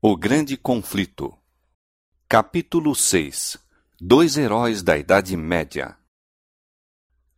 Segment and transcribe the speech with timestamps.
[0.00, 1.36] O Grande Conflito
[2.28, 3.58] Capítulo 6
[4.00, 5.96] Dois heróis da Idade Média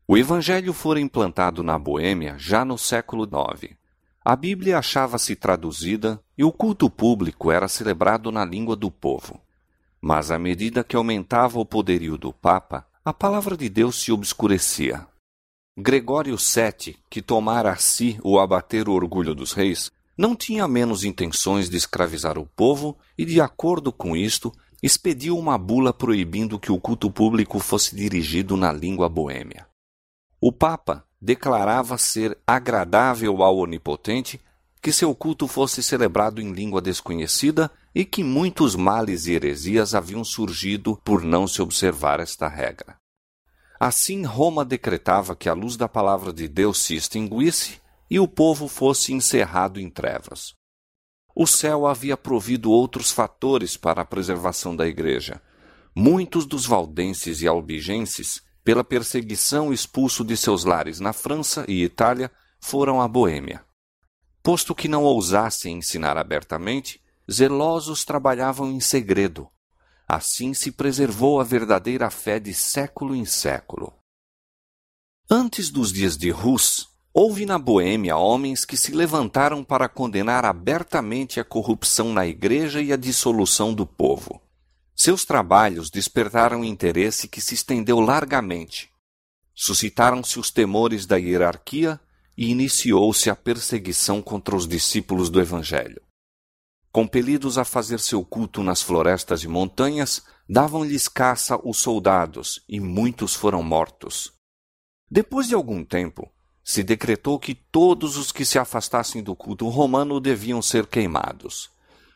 [0.06, 3.74] O Evangelho fora implantado na Boêmia já no século IX.
[4.22, 9.40] A Bíblia achava-se traduzida e o culto público era celebrado na língua do povo.
[9.98, 15.06] Mas à medida que aumentava o poderio do Papa, a palavra de Deus se obscurecia.
[15.78, 19.90] Gregório VII, que tomara a si o abater o orgulho dos reis,
[20.20, 24.52] não tinha menos intenções de escravizar o povo e, de acordo com isto,
[24.82, 29.66] expediu uma bula proibindo que o culto público fosse dirigido na língua boêmia.
[30.38, 34.38] O Papa declarava ser agradável ao Onipotente
[34.82, 40.22] que seu culto fosse celebrado em língua desconhecida e que muitos males e heresias haviam
[40.22, 42.98] surgido por não se observar esta regra.
[43.80, 47.79] Assim, Roma decretava que a luz da palavra de Deus se extinguisse
[48.10, 50.54] e o povo fosse encerrado em trevas.
[51.34, 55.40] O céu havia provido outros fatores para a preservação da igreja.
[55.94, 62.30] Muitos dos valdenses e albigenses, pela perseguição expulso de seus lares na França e Itália,
[62.60, 63.64] foram à Boêmia.
[64.42, 67.00] Posto que não ousassem ensinar abertamente,
[67.30, 69.48] zelosos trabalhavam em segredo.
[70.08, 73.92] Assim se preservou a verdadeira fé de século em século.
[75.30, 81.40] Antes dos dias de Rus, Houve na Boêmia homens que se levantaram para condenar abertamente
[81.40, 84.40] a corrupção na igreja e a dissolução do povo.
[84.94, 88.90] Seus trabalhos despertaram interesse que se estendeu largamente.
[89.52, 91.98] Suscitaram-se os temores da hierarquia
[92.36, 96.00] e iniciou-se a perseguição contra os discípulos do Evangelho.
[96.92, 103.34] Compelidos a fazer seu culto nas florestas e montanhas, davam-lhes caça os soldados e muitos
[103.34, 104.32] foram mortos.
[105.10, 106.30] Depois de algum tempo,
[106.70, 111.68] se decretou que todos os que se afastassem do culto romano deviam ser queimados.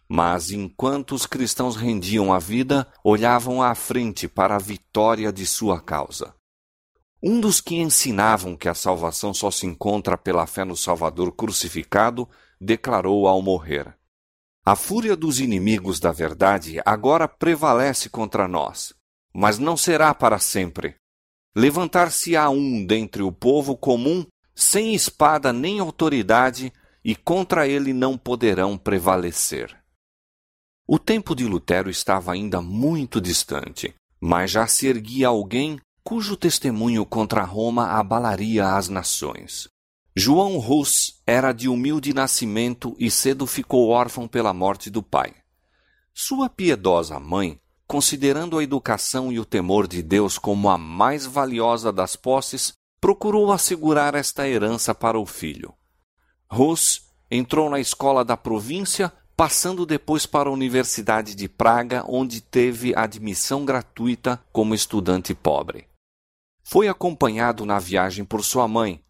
[0.09, 5.81] Mas enquanto os cristãos rendiam a vida, olhavam à frente para a vitória de sua
[5.81, 6.33] causa.
[7.21, 12.29] Um dos que ensinavam que a salvação só se encontra pela fé no Salvador crucificado
[12.61, 13.93] declarou ao morrer:
[14.65, 18.95] A fúria dos inimigos da verdade agora prevalece contra nós,
[19.35, 20.95] mas não será para sempre.
[21.57, 26.73] Levantar-se-á um dentre o povo comum sem espada nem autoridade,
[27.05, 29.77] e contra ele não poderão prevalecer.
[30.87, 37.07] O tempo de Lutero estava ainda muito distante, mas já se erguia alguém cujo testemunho
[37.07, 39.69] contra Roma abalaria as nações.
[40.15, 45.35] João Rus era de humilde nascimento e cedo ficou órfão pela morte do pai.
[46.13, 51.93] Sua piedosa mãe, considerando a educação e o temor de Deus como a mais valiosa
[51.93, 55.75] das posses, procurou assegurar esta herança para o filho.
[56.51, 62.97] Rus entrou na escola da província, passando depois para a Universidade de Praga, onde teve
[62.97, 65.87] admissão gratuita como estudante pobre.
[66.63, 69.05] Foi acompanhado na viagem por sua mãe.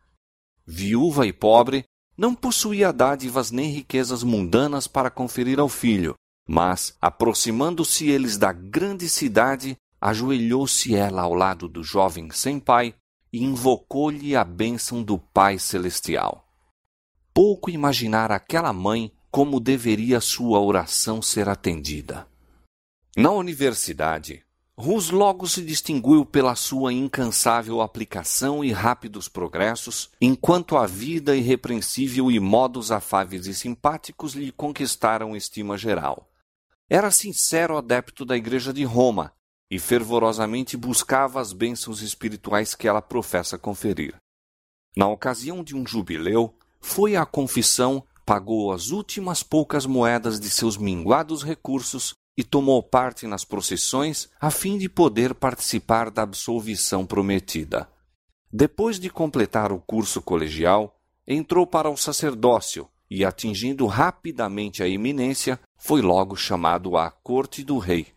[0.66, 1.84] Viúva e pobre,
[2.18, 6.16] não possuía dádivas nem riquezas mundanas para conferir ao filho,
[6.48, 12.92] mas, aproximando-se eles da grande cidade, ajoelhou-se ela ao lado do jovem sem pai
[13.34, 16.46] e invocou-lhe a bênção do Pai Celestial.
[17.34, 22.28] Pouco imaginar aquela mãe como deveria sua oração ser atendida.
[23.16, 24.44] Na universidade,
[24.78, 32.30] Rus logo se distinguiu pela sua incansável aplicação e rápidos progressos, enquanto a vida irrepreensível
[32.30, 36.30] e modos afáveis e simpáticos lhe conquistaram estima geral.
[36.88, 39.32] Era sincero adepto da Igreja de Roma
[39.70, 44.14] e fervorosamente buscava as bênçãos espirituais que ela professa conferir.
[44.96, 50.76] Na ocasião de um jubileu, foi à confissão, pagou as últimas poucas moedas de seus
[50.76, 57.88] minguados recursos e tomou parte nas procissões a fim de poder participar da absolvição prometida.
[58.52, 60.96] Depois de completar o curso colegial,
[61.26, 67.78] entrou para o sacerdócio e, atingindo rapidamente a eminência, foi logo chamado à corte do
[67.78, 68.13] rei.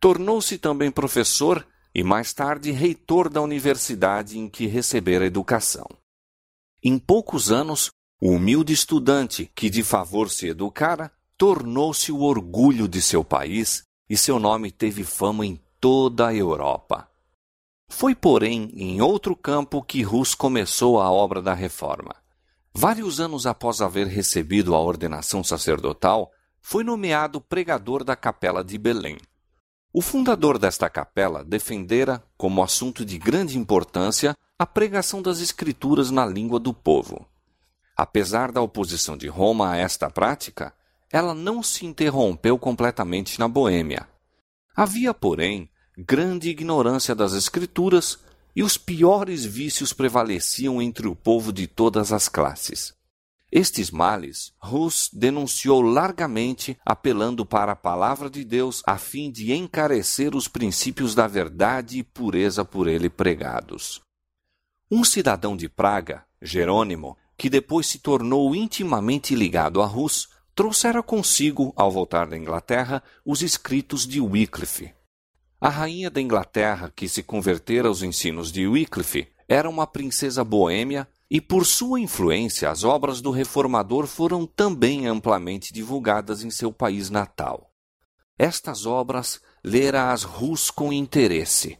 [0.00, 5.86] Tornou-se também professor e mais tarde reitor da universidade em que recebera educação.
[6.82, 7.90] Em poucos anos,
[8.20, 14.16] o humilde estudante que de favor se educara tornou-se o orgulho de seu país e
[14.16, 17.08] seu nome teve fama em toda a Europa.
[17.88, 22.14] Foi, porém, em outro campo que Rus começou a obra da reforma.
[22.72, 26.30] Vários anos após haver recebido a ordenação sacerdotal,
[26.60, 29.16] foi nomeado pregador da capela de Belém.
[29.92, 36.26] O fundador desta capela defendera, como assunto de grande importância, a pregação das Escrituras na
[36.26, 37.26] língua do povo.
[37.96, 40.74] Apesar da oposição de Roma a esta prática,
[41.10, 44.06] ela não se interrompeu completamente na Boêmia.
[44.76, 48.18] Havia, porém, grande ignorância das Escrituras
[48.54, 52.97] e os piores vícios prevaleciam entre o povo de todas as classes.
[53.50, 60.34] Estes males, Rus denunciou largamente, apelando para a palavra de Deus a fim de encarecer
[60.34, 64.02] os princípios da verdade e pureza por ele pregados.
[64.90, 71.72] Um cidadão de Praga, Jerônimo, que depois se tornou intimamente ligado a Rus, trouxera consigo,
[71.74, 74.92] ao voltar da Inglaterra, os escritos de Wycliffe.
[75.58, 81.08] A rainha da Inglaterra, que se convertera aos ensinos de Wycliffe, era uma princesa boêmia
[81.30, 87.10] e, por sua influência, as obras do reformador foram também amplamente divulgadas em seu país
[87.10, 87.70] natal.
[88.38, 91.78] Estas obras lera-as Rus com interesse.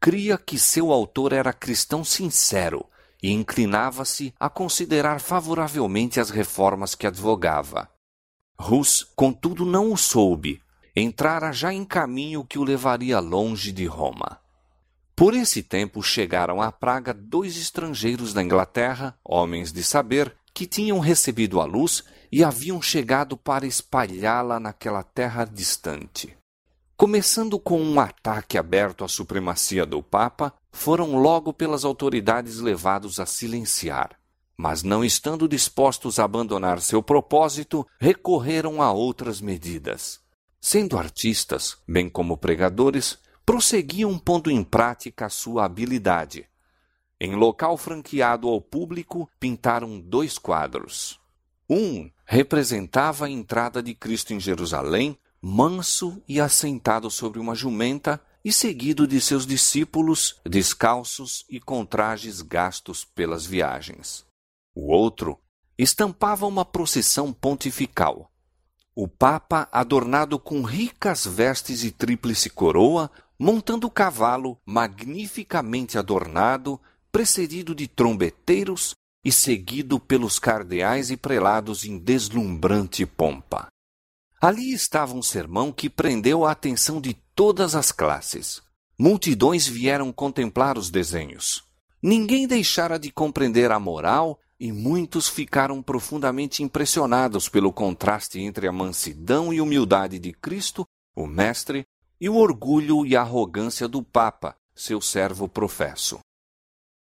[0.00, 2.84] Cria que seu autor era cristão sincero
[3.22, 7.88] e inclinava-se a considerar favoravelmente as reformas que advogava.
[8.58, 10.60] Rus, contudo, não o soube.
[10.96, 14.40] Entrara já em caminho que o levaria longe de Roma.
[15.20, 20.98] Por esse tempo chegaram à Praga dois estrangeiros da Inglaterra, homens de saber, que tinham
[20.98, 22.02] recebido a luz
[22.32, 26.34] e haviam chegado para espalhá-la naquela terra distante.
[26.96, 33.26] Começando com um ataque aberto à supremacia do Papa, foram logo pelas autoridades levados a
[33.26, 34.18] silenciar
[34.56, 40.20] mas não estando dispostos a abandonar seu propósito, recorreram a outras medidas.
[40.60, 43.18] Sendo artistas, bem como pregadores,
[43.50, 46.46] prosseguiam pondo em prática a sua habilidade.
[47.18, 51.18] Em local franqueado ao público, pintaram dois quadros.
[51.68, 58.52] Um representava a entrada de Cristo em Jerusalém, manso e assentado sobre uma jumenta, e
[58.52, 64.24] seguido de seus discípulos, descalços e com trajes gastos pelas viagens.
[64.72, 65.36] O outro
[65.76, 68.30] estampava uma procissão pontifical.
[68.94, 73.10] O Papa, adornado com ricas vestes e tríplice coroa,
[73.40, 76.78] montando o cavalo magnificamente adornado,
[77.10, 78.94] precedido de trombeteiros
[79.24, 83.68] e seguido pelos cardeais e prelados em deslumbrante pompa.
[84.42, 88.60] Ali estava um sermão que prendeu a atenção de todas as classes.
[88.98, 91.64] Multidões vieram contemplar os desenhos.
[92.02, 98.72] Ninguém deixara de compreender a moral e muitos ficaram profundamente impressionados pelo contraste entre a
[98.72, 100.86] mansidão e humildade de Cristo,
[101.16, 101.86] o Mestre,
[102.20, 106.18] e o orgulho e arrogância do Papa, seu servo professo.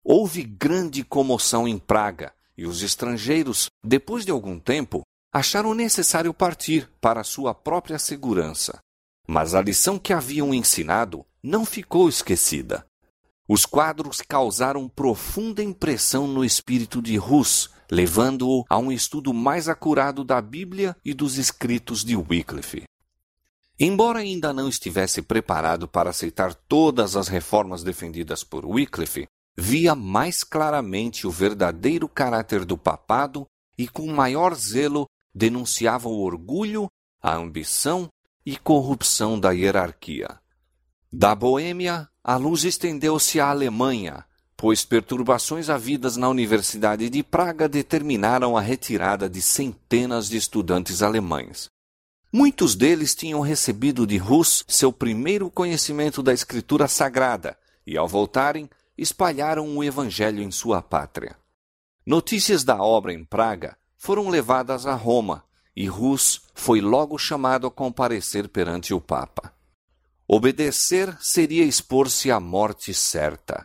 [0.03, 5.03] Houve grande comoção em Praga, e os estrangeiros, depois de algum tempo,
[5.33, 8.79] acharam necessário partir para sua própria segurança.
[9.27, 12.85] Mas a lição que haviam ensinado não ficou esquecida.
[13.49, 20.25] Os quadros causaram profunda impressão no espírito de Rus, levando-o a um estudo mais acurado
[20.25, 22.85] da Bíblia e dos escritos de Wycliffe.
[23.79, 29.27] Embora ainda não estivesse preparado para aceitar todas as reformas defendidas por Wycliffe,
[29.57, 36.89] via mais claramente o verdadeiro caráter do papado e com maior zelo denunciava o orgulho,
[37.21, 38.09] a ambição
[38.47, 40.39] e corrupção da hierarquia.
[41.13, 44.25] Da Boêmia a luz estendeu-se à Alemanha,
[44.57, 51.69] pois perturbações havidas na Universidade de Praga determinaram a retirada de centenas de estudantes alemães.
[52.37, 57.57] Muitos deles tinham recebido de Hus seu primeiro conhecimento da Escritura Sagrada
[57.87, 58.69] e, ao voltarem,
[58.99, 61.37] espalharam o Evangelho em sua pátria.
[62.05, 65.45] Notícias da obra em Praga foram levadas a Roma
[65.77, 69.55] e Hus foi logo chamado a comparecer perante o Papa.
[70.27, 73.65] Obedecer seria expor-se à morte certa.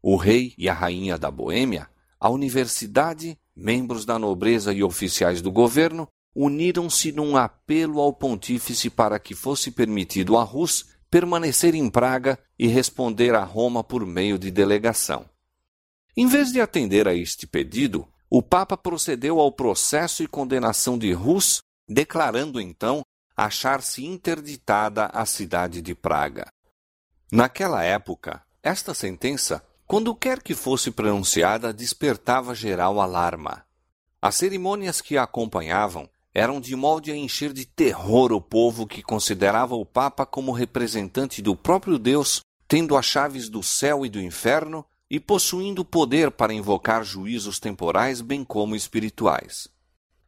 [0.00, 5.50] O rei e a rainha da Boêmia, a universidade, membros da nobreza e oficiais do
[5.50, 12.38] governo uniram-se num apelo ao pontífice para que fosse permitido a Rus permanecer em Praga
[12.58, 15.28] e responder a Roma por meio de delegação.
[16.16, 21.12] Em vez de atender a este pedido, o Papa procedeu ao processo e condenação de
[21.12, 23.02] Rus, declarando então
[23.36, 26.52] achar-se interditada a cidade de Praga.
[27.32, 33.64] Naquela época, esta sentença, quando quer que fosse pronunciada, despertava geral alarma.
[34.20, 39.02] As cerimônias que a acompanhavam eram de molde a encher de terror o povo que
[39.02, 44.20] considerava o Papa como representante do próprio Deus, tendo as chaves do céu e do
[44.20, 49.68] inferno e possuindo poder para invocar juízos temporais bem como espirituais.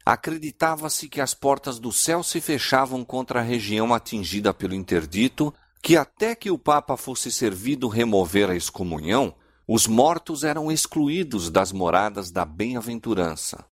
[0.05, 5.97] Acreditava-se que as portas do céu se fechavam contra a região atingida pelo interdito, que
[5.97, 9.33] até que o Papa fosse servido remover a excomunhão,
[9.65, 13.70] os mortos eram excluídos das moradas da bem-aventurança.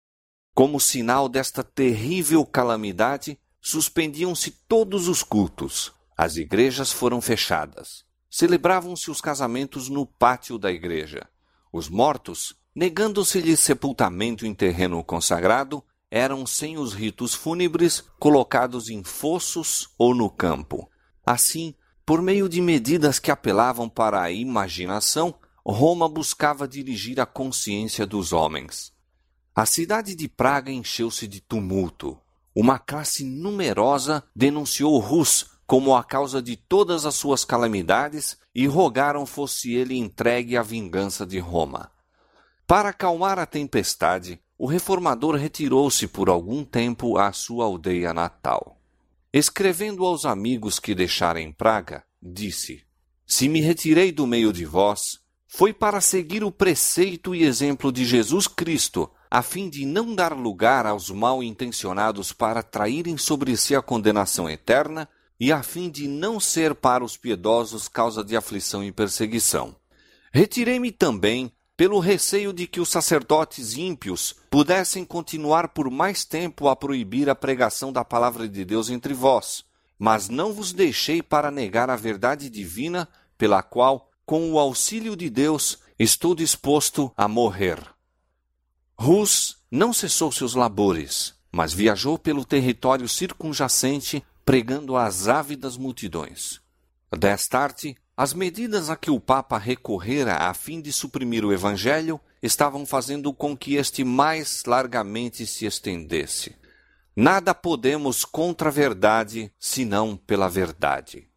[0.57, 5.93] Como sinal desta terrível calamidade, suspendiam-se todos os cultos.
[6.17, 8.07] As igrejas foram fechadas.
[8.31, 11.29] Celebravam-se os casamentos no pátio da igreja.
[11.71, 19.91] Os mortos, negando-se-lhes sepultamento em terreno consagrado, eram sem os ritos fúnebres colocados em fossos
[19.99, 20.91] ou no campo.
[21.27, 21.75] Assim,
[22.07, 28.33] por meio de medidas que apelavam para a imaginação, Roma buscava dirigir a consciência dos
[28.33, 28.96] homens.
[29.59, 32.21] A cidade de Praga encheu-se de tumulto.
[32.55, 39.25] Uma classe numerosa denunciou Rus como a causa de todas as suas calamidades e rogaram
[39.25, 41.91] fosse ele entregue à vingança de Roma.
[42.67, 48.79] Para acalmar a tempestade, o reformador retirou-se por algum tempo à sua aldeia natal.
[49.33, 52.83] Escrevendo aos amigos que deixara em Praga, disse:
[53.27, 58.05] Se me retirei do meio de vós, foi para seguir o preceito e exemplo de
[58.05, 63.75] Jesus Cristo, a fim de não dar lugar aos mal intencionados para traírem sobre si
[63.75, 68.83] a condenação eterna e a fim de não ser para os piedosos causa de aflição
[68.83, 69.77] e perseguição.
[70.33, 76.77] Retirei-me também pelo receio de que os sacerdotes ímpios pudessem continuar por mais tempo a
[76.77, 79.65] proibir a pregação da palavra de Deus entre vós,
[79.99, 83.07] mas não vos deixei para negar a verdade divina,
[83.37, 87.96] pela qual, com o auxílio de Deus, estou disposto a morrer.
[88.99, 96.61] Rus não cessou seus labores, mas viajou pelo território circunjacente pregando às ávidas multidões.
[97.17, 102.87] Destarte, as medidas a que o Papa recorrera a fim de suprimir o Evangelho estavam
[102.87, 106.57] fazendo com que este mais largamente se estendesse.
[107.15, 111.29] Nada podemos contra a verdade, senão pela verdade.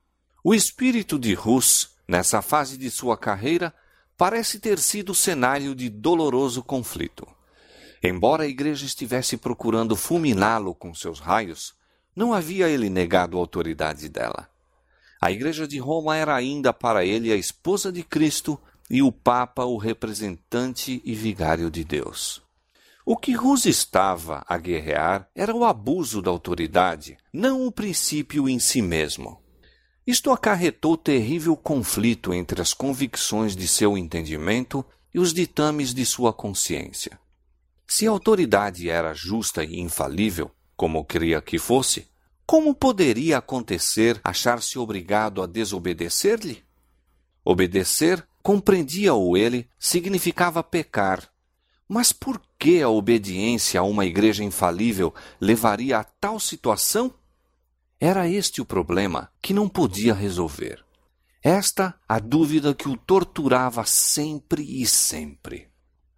[0.43, 3.73] O espírito de Rus, nessa fase de sua carreira,
[4.17, 7.27] parece ter sido cenário de doloroso conflito.
[8.03, 11.73] Embora a igreja estivesse procurando fulminá-lo com seus raios,
[12.15, 14.49] não havia ele negado a autoridade dela.
[15.21, 18.57] A Igreja de Roma era ainda para ele a esposa de Cristo
[18.89, 22.41] e o Papa o representante e vigário de Deus.
[23.05, 28.59] O que Rus estava a guerrear era o abuso da autoridade, não o princípio em
[28.59, 29.41] si mesmo.
[30.07, 36.31] Isto acarretou terrível conflito entre as convicções de seu entendimento e os ditames de sua
[36.31, 37.19] consciência.
[37.91, 42.07] Se a autoridade era justa e infalível, como queria que fosse,
[42.45, 46.63] como poderia acontecer achar-se obrigado a desobedecer-lhe?
[47.43, 51.27] Obedecer, compreendia-o ele, significava pecar.
[51.87, 57.11] Mas por que a obediência a uma igreja infalível levaria a tal situação?
[57.99, 60.85] Era este o problema que não podia resolver.
[61.41, 65.68] Esta a dúvida que o torturava sempre e sempre.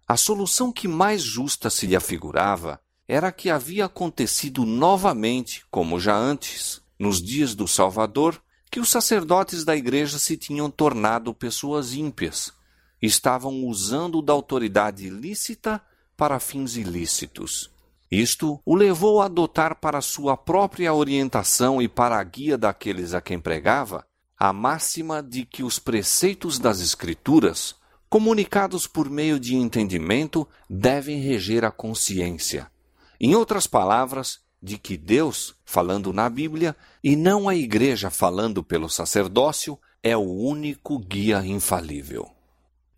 [0.06, 6.16] A solução que mais justa se lhe afigurava era que havia acontecido novamente, como já
[6.16, 8.40] antes, nos dias do Salvador,
[8.70, 12.52] que os sacerdotes da igreja se tinham tornado pessoas ímpias,
[13.00, 15.80] estavam usando da autoridade lícita
[16.16, 17.70] para fins ilícitos.
[18.10, 23.20] Isto o levou a adotar para sua própria orientação e para a guia daqueles a
[23.20, 24.06] quem pregava
[24.42, 27.76] a máxima de que os preceitos das Escrituras,
[28.12, 32.70] comunicados por meio de entendimento, devem reger a consciência,
[33.18, 38.86] em outras palavras, de que Deus, falando na Bíblia, e não a Igreja falando pelo
[38.86, 42.28] sacerdócio, é o único guia infalível.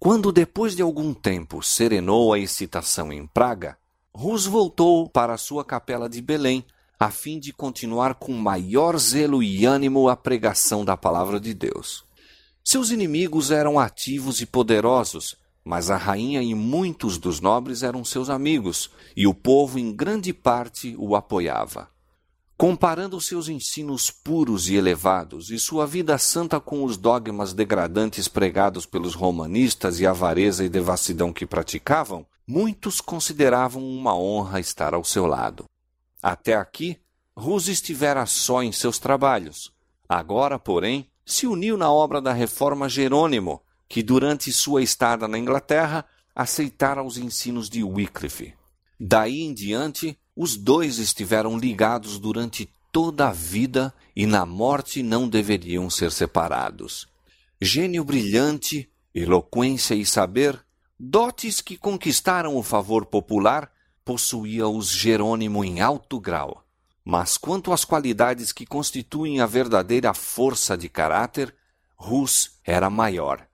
[0.00, 3.78] Quando, depois de algum tempo, serenou a excitação em Praga,
[4.12, 6.66] Rus voltou para sua capela de Belém,
[6.99, 12.03] a fim de continuar com maior zelo e ânimo a pregação da palavra de Deus.
[12.66, 18.30] Seus inimigos eram ativos e poderosos, mas a rainha e muitos dos nobres eram seus
[18.30, 21.90] amigos, e o povo em grande parte o apoiava.
[22.56, 28.87] Comparando seus ensinos puros e elevados e sua vida santa com os dogmas degradantes pregados
[28.87, 35.04] pelos romanistas e a avareza e devassidão que praticavam, muitos consideravam uma honra estar ao
[35.04, 35.66] seu lado.
[36.23, 36.99] Até aqui,
[37.37, 39.71] Rus estivera só em seus trabalhos.
[40.09, 46.04] Agora, porém, se uniu na obra da reforma Jerônimo, que durante sua estada na Inglaterra
[46.35, 48.54] aceitara os ensinos de Wycliffe.
[48.99, 55.28] Daí em diante, os dois estiveram ligados durante toda a vida e na morte não
[55.28, 57.07] deveriam ser separados.
[57.61, 60.61] Gênio brilhante, eloquência e saber,
[60.99, 63.71] dotes que conquistaram o favor popular,
[64.04, 66.63] possuía-os Jerônimo em alto grau.
[67.04, 71.54] Mas quanto às qualidades que constituem a verdadeira força de caráter,
[71.94, 73.46] Rus era maior.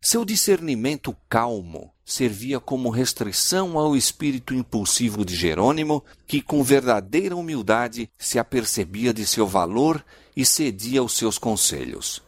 [0.00, 8.10] Seu discernimento calmo servia como restrição ao espírito impulsivo de Jerônimo, que com verdadeira humildade
[8.18, 10.04] se apercebia de seu valor
[10.36, 12.20] e cedia aos seus conselhos.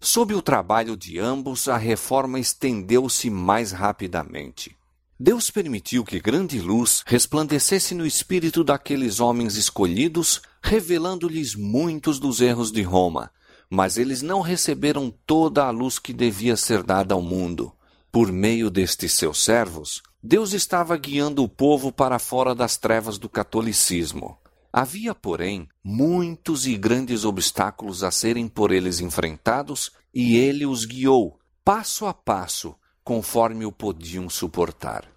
[0.00, 4.76] Sob o trabalho de ambos, a reforma estendeu-se mais rapidamente.
[5.18, 12.70] Deus permitiu que grande luz resplandecesse no espírito daqueles homens escolhidos, revelando-lhes muitos dos erros
[12.70, 13.30] de Roma,
[13.70, 17.72] mas eles não receberam toda a luz que devia ser dada ao mundo.
[18.12, 23.28] Por meio destes seus servos, Deus estava guiando o povo para fora das trevas do
[23.28, 24.36] catolicismo.
[24.70, 31.38] Havia, porém, muitos e grandes obstáculos a serem por eles enfrentados, e ele os guiou,
[31.64, 32.74] passo a passo,
[33.06, 35.08] conforme o podiam suportar.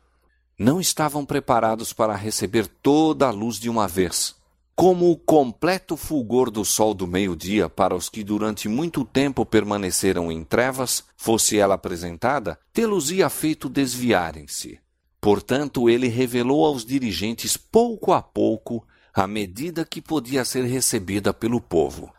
[0.60, 4.36] Não estavam preparados para receber toda a luz de uma vez.
[4.76, 10.32] Como o completo fulgor do sol do meio-dia para os que durante muito tempo permaneceram
[10.32, 14.80] em trevas, fosse ela apresentada, tê-los ia feito desviarem-se.
[15.20, 21.60] Portanto, ele revelou aos dirigentes pouco a pouco à medida que podia ser recebida pelo
[21.60, 22.14] povo.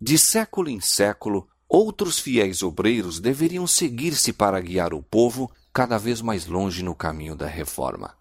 [0.00, 6.20] De século em século, outros fiéis obreiros deveriam seguir-se para guiar o povo cada vez
[6.20, 8.14] mais longe no caminho da reforma.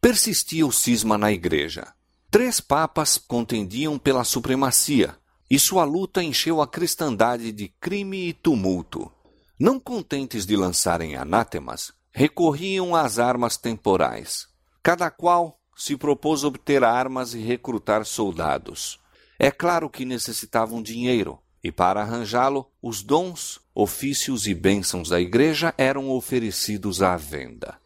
[0.00, 1.92] Persistia o cisma na igreja.
[2.30, 5.16] Três papas contendiam pela supremacia,
[5.50, 9.10] e sua luta encheu a cristandade de crime e tumulto.
[9.58, 14.48] Não contentes de lançarem anátemas, recorriam às armas temporais.
[14.82, 19.00] Cada qual se propôs obter armas e recrutar soldados.
[19.38, 25.72] É claro que necessitavam dinheiro, e para arranjá-lo, os dons, ofícios e bênçãos da igreja
[25.78, 27.78] eram oferecidos à venda.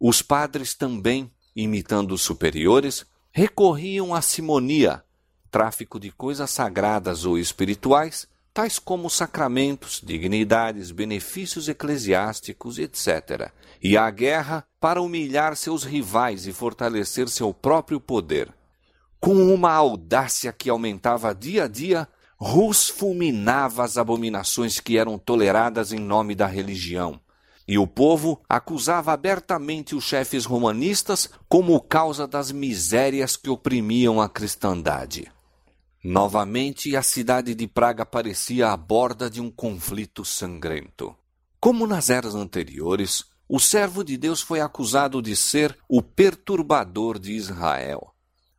[0.00, 5.04] Os padres também, imitando os superiores, recorriam à simonia,
[5.48, 14.10] tráfico de coisas sagradas ou espirituais, tais como sacramentos, dignidades, benefícios eclesiásticos, etc., e à
[14.10, 18.52] guerra para humilhar seus rivais e fortalecer seu próprio poder.
[19.20, 22.08] Com uma audácia que aumentava dia a dia,
[22.40, 27.20] Rus fulminava as abominações que eram toleradas em nome da religião.
[27.68, 34.28] E o povo acusava abertamente os chefes romanistas como causa das misérias que oprimiam a
[34.28, 35.30] cristandade.
[36.02, 41.14] Novamente, a cidade de Praga parecia à borda de um conflito sangrento.
[41.60, 47.32] Como nas eras anteriores, o servo de Deus foi acusado de ser o perturbador de
[47.32, 48.14] Israel.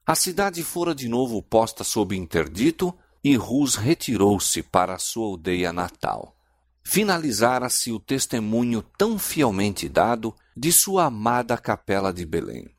[0.06, 6.36] A cidade fora de novo posta sob interdito e Rus retirou-se para sua aldeia natal.
[6.84, 12.70] Finalizara-se o testemunho tão fielmente dado de sua amada capela de Belém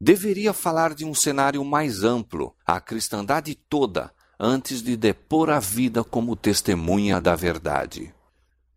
[0.00, 6.02] deveria falar de um cenário mais amplo, a cristandade toda, antes de depor a vida
[6.02, 8.14] como testemunha da verdade.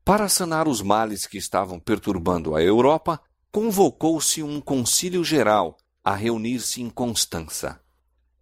[0.03, 6.81] Para sanar os males que estavam perturbando a Europa, convocou-se um concílio geral a reunir-se
[6.81, 7.79] em Constança.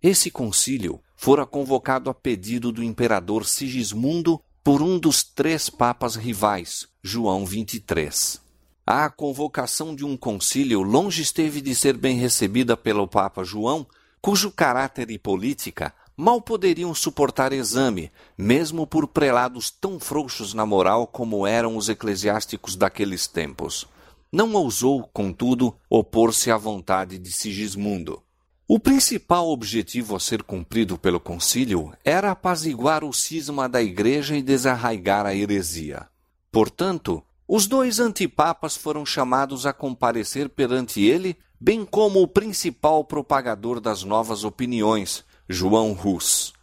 [0.02, 6.88] Esse concílio fora convocado a pedido do imperador Sigismundo por um dos três papas rivais,
[7.04, 8.40] João XXIII.
[8.88, 13.86] A convocação de um concílio longe esteve de ser bem recebida pelo Papa João,
[14.20, 21.06] cujo caráter e política mal poderiam suportar exame, mesmo por prelados tão frouxos na moral
[21.06, 23.88] como eram os eclesiásticos daqueles tempos.
[24.32, 28.24] Não ousou, contudo, opor-se à vontade de Sigismundo.
[28.74, 34.42] O principal objetivo a ser cumprido pelo concílio era apaziguar o cisma da igreja e
[34.42, 36.08] desarraigar a heresia.
[36.50, 43.82] Portanto, os dois antipapas foram chamados a comparecer perante ele, bem como o principal propagador
[43.82, 46.54] das novas opiniões, João Rus.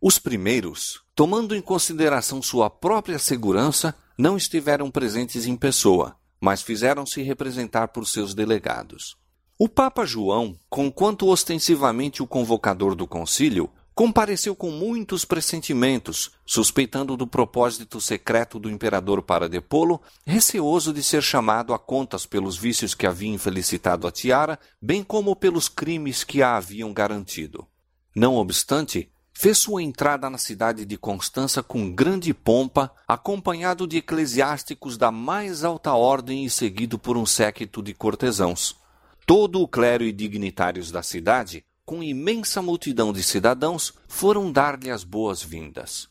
[0.00, 7.22] Os primeiros, tomando em consideração sua própria segurança, não estiveram presentes em pessoa, mas fizeram-se
[7.22, 9.16] representar por seus delegados.
[9.58, 17.26] O Papa João, conquanto ostensivamente o convocador do concílio, compareceu com muitos pressentimentos, suspeitando do
[17.26, 23.06] propósito secreto do imperador para depô-lo, receoso de ser chamado a contas pelos vícios que
[23.06, 27.66] havia infelicitado a tiara, bem como pelos crimes que a haviam garantido.
[28.14, 34.98] Não obstante, fez sua entrada na cidade de Constança com grande pompa, acompanhado de eclesiásticos
[34.98, 38.76] da mais alta ordem e seguido por um séquito de cortesãos.
[39.26, 45.04] Todo o clero e dignitários da cidade com imensa multidão de cidadãos, foram dar-lhe as
[45.04, 46.08] boas-vindas.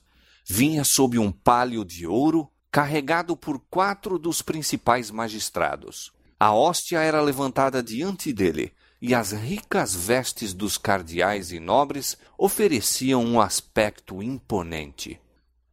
[0.48, 6.14] Vinha sob um palio de ouro, carregado por quatro dos principais magistrados.
[6.40, 13.24] A hóstia era levantada diante dele, e as ricas vestes dos cardeais e nobres ofereciam
[13.24, 15.20] um aspecto imponente.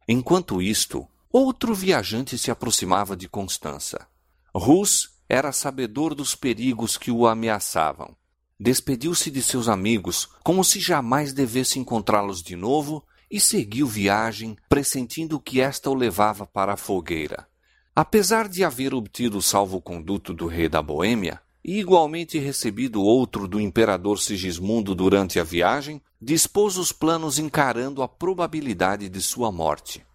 [0.05, 4.05] Enquanto isto, outro viajante se aproximava de Constança.
[4.53, 8.15] Rus era sabedor dos perigos que o ameaçavam.
[8.59, 15.39] Despediu-se de seus amigos, como se jamais devesse encontrá-los de novo, e seguiu viagem, pressentindo
[15.39, 17.47] que esta o levava para a fogueira.
[17.95, 23.59] Apesar de haver obtido o salvo-conduto do rei da Boêmia, e igualmente recebido outro do
[23.59, 30.05] imperador Sigismundo durante a viagem, dispôs os planos encarando a probabilidade de sua morte.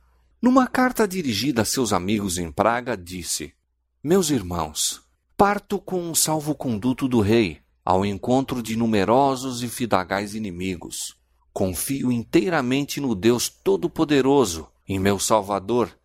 [0.41, 3.53] Numa carta dirigida a seus amigos em Praga, disse:
[4.01, 5.08] Meus irmãos,
[5.39, 11.17] parto com um salvo-conduto do rei, ao encontro de numerosos e fidagais inimigos.
[11.53, 15.97] Confio inteiramente no Deus Todo-Poderoso, em meu Salvador.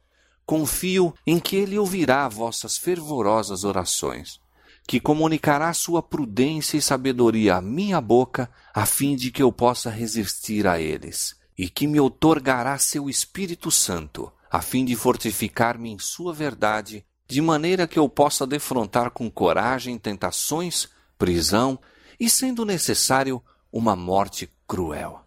[0.46, 4.40] Confio em que Ele ouvirá vossas fervorosas orações,
[4.88, 9.90] que comunicará sua prudência e sabedoria à minha boca, a fim de que eu possa
[9.90, 15.98] resistir a eles, e que me outorgará seu Espírito Santo, a fim de fortificar-me em
[15.98, 21.80] sua verdade, de maneira que eu possa defrontar com coragem tentações prisão
[22.20, 23.42] e, sendo necessário,
[23.72, 25.26] uma morte cruel.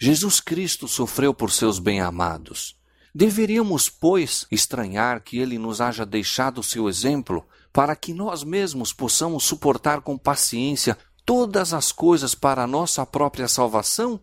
[0.00, 2.76] Jesus Cristo sofreu por seus bem-amados.
[3.14, 9.44] Deveríamos, pois, estranhar que ele nos haja deixado seu exemplo para que nós mesmos possamos
[9.44, 14.20] suportar com paciência todas as coisas para nossa própria salvação?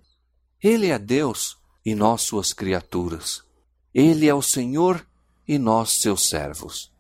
[0.62, 3.42] Ele é Deus e nós suas criaturas.
[3.94, 5.08] Ele é o Senhor
[5.48, 6.94] e nós seus servos.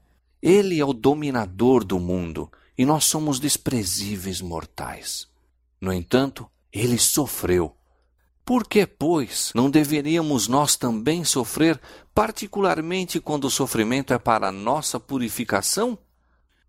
[0.45, 5.27] Ele é o dominador do mundo e nós somos desprezíveis mortais.
[5.81, 7.75] No entanto, ele sofreu.
[8.45, 11.81] Por que, pois, não deveríamos nós também sofrer,
[12.13, 15.97] particularmente quando o sofrimento é para nossa purificação?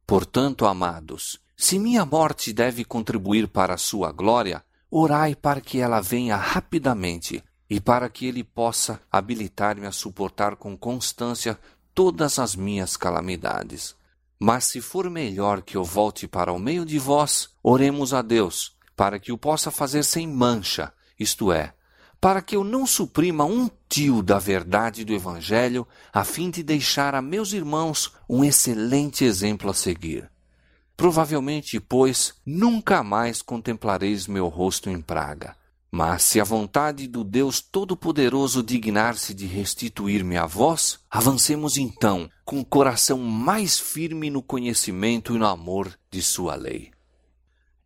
[0.07, 6.01] Portanto, amados, se minha morte deve contribuir para a sua glória, orai para que ela
[6.01, 11.59] venha rapidamente e para que ele possa habilitar-me a suportar com constância
[11.97, 13.97] todas as minhas calamidades.
[14.39, 18.77] Mas se for melhor que eu volte para o meio de vós, oremos a Deus,
[18.95, 21.73] para que o possa fazer sem mancha, isto é,
[22.21, 27.15] para que eu não suprima um tio da verdade do Evangelho, a fim de deixar
[27.15, 30.31] a meus irmãos um excelente exemplo a seguir.
[30.99, 35.57] Provavelmente, pois, nunca mais contemplareis meu rosto em praga.
[35.97, 42.61] Mas se a vontade do Deus Todo-Poderoso dignar-se de restituir-me a vós, avancemos então com
[42.61, 46.91] o coração mais firme no conhecimento e no amor de Sua lei.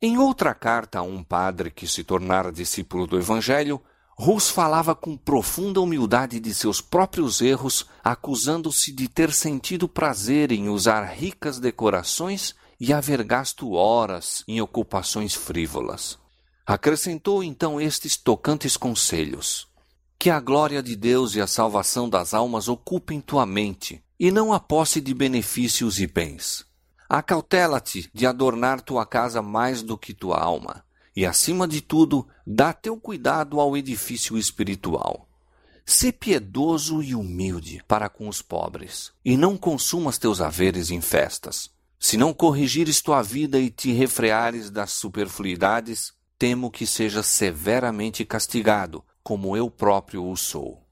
[0.02, 3.80] Em outra carta a um padre que se tornara discípulo do Evangelho,
[4.18, 10.68] Rus falava com profunda humildade de seus próprios erros, acusando-se de ter sentido prazer em
[10.68, 16.19] usar ricas decorações e haver gasto horas em ocupações frívolas.
[16.72, 19.66] Acrescentou então estes tocantes conselhos:
[20.16, 24.52] Que a glória de Deus e a salvação das almas ocupem tua mente, e não
[24.52, 26.64] a posse de benefícios e bens.
[27.08, 30.84] Acautela-te de adornar tua casa mais do que tua alma,
[31.16, 35.28] e acima de tudo, dá teu cuidado ao edifício espiritual.
[35.84, 41.68] Sê piedoso e humilde para com os pobres, e não consumas teus haveres em festas.
[41.98, 49.04] Se não corrigires tua vida e te refreares das superfluidades, temo que seja severamente castigado,
[49.22, 50.82] como eu próprio o sou.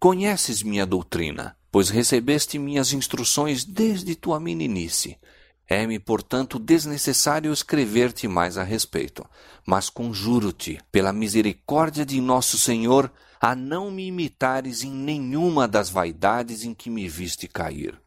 [0.00, 5.18] Conheces minha doutrina, pois recebeste minhas instruções desde tua meninice.
[5.68, 9.22] É-me, portanto, desnecessário escrever-te mais a respeito,
[9.66, 16.64] mas conjuro-te, pela misericórdia de nosso Senhor, a não me imitares em nenhuma das vaidades
[16.64, 18.00] em que me viste cair.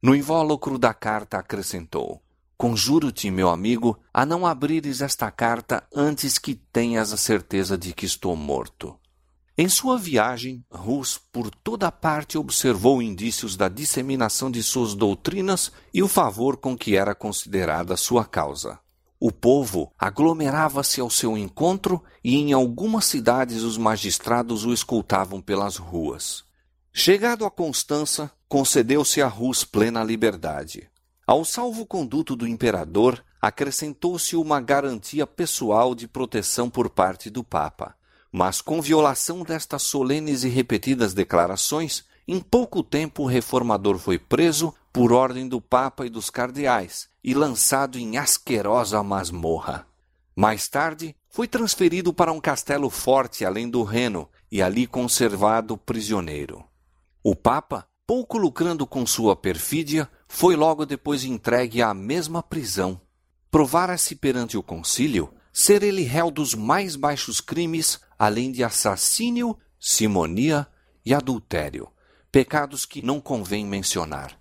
[0.00, 2.22] No invólucro da carta acrescentou:
[2.60, 8.04] Conjuro-te, meu amigo, a não abrires esta carta antes que tenhas a certeza de que
[8.04, 8.98] estou morto.
[9.56, 16.02] Em sua viagem, Rus por toda parte observou indícios da disseminação de suas doutrinas e
[16.02, 18.78] o favor com que era considerada sua causa.
[19.18, 25.78] O povo aglomerava-se ao seu encontro e em algumas cidades os magistrados o escoltavam pelas
[25.78, 26.44] ruas.
[26.92, 30.90] Chegado a Constança, concedeu-se a Rus plena liberdade.
[31.30, 37.94] Ao salvo-conduto do imperador acrescentou-se uma garantia pessoal de proteção por parte do Papa.
[38.32, 44.74] Mas com violação destas solenes e repetidas declarações, em pouco tempo o reformador foi preso
[44.92, 49.86] por ordem do Papa e dos cardeais e lançado em asquerosa masmorra.
[50.34, 56.64] Mais tarde, foi transferido para um castelo forte além do Reno e ali conservado prisioneiro.
[57.22, 63.00] O Papa pouco lucrando com sua perfídia, foi logo depois entregue à mesma prisão.
[63.50, 70.68] Provara-se perante o concílio ser ele réu dos mais baixos crimes, além de assassínio, simonia
[71.04, 71.88] e adultério,
[72.30, 74.38] pecados que não convém mencionar.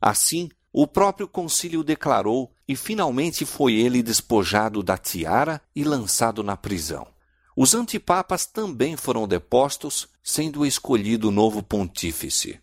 [0.00, 6.56] Assim, o próprio concílio declarou e finalmente foi ele despojado da tiara e lançado na
[6.56, 7.06] prisão.
[7.54, 12.58] Os antipapas também foram depostos, sendo escolhido novo pontífice.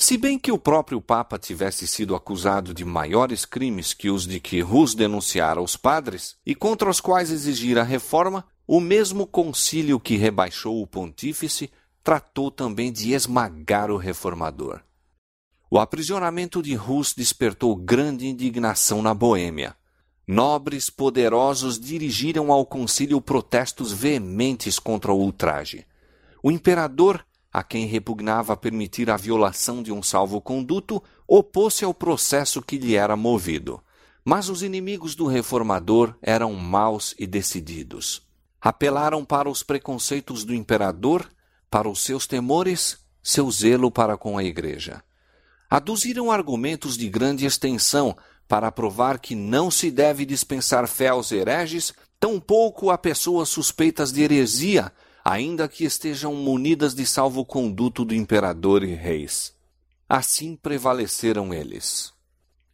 [0.00, 4.38] Se bem que o próprio Papa tivesse sido acusado de maiores crimes que os de
[4.38, 10.16] que Rus denunciara aos padres e contra os quais exigira reforma, o mesmo concílio que
[10.16, 11.68] rebaixou o pontífice
[12.04, 14.80] tratou também de esmagar o reformador.
[15.68, 19.74] O aprisionamento de Rus despertou grande indignação na Boêmia.
[20.28, 25.84] Nobres poderosos dirigiram ao concílio protestos veementes contra o ultraje.
[26.40, 27.26] O imperador
[27.58, 33.16] a quem repugnava permitir a violação de um salvo-conduto, opôs-se ao processo que lhe era
[33.16, 33.82] movido.
[34.24, 38.22] Mas os inimigos do reformador eram maus e decididos.
[38.60, 41.28] Apelaram para os preconceitos do imperador,
[41.68, 45.02] para os seus temores, seu zelo para com a igreja.
[45.68, 48.16] Aduziram argumentos de grande extensão
[48.46, 54.22] para provar que não se deve dispensar fé aos hereges, tampouco a pessoas suspeitas de
[54.22, 54.92] heresia,
[55.28, 59.54] ainda que estejam munidas de salvo-conduto do imperador e reis.
[60.08, 62.14] Assim prevaleceram eles.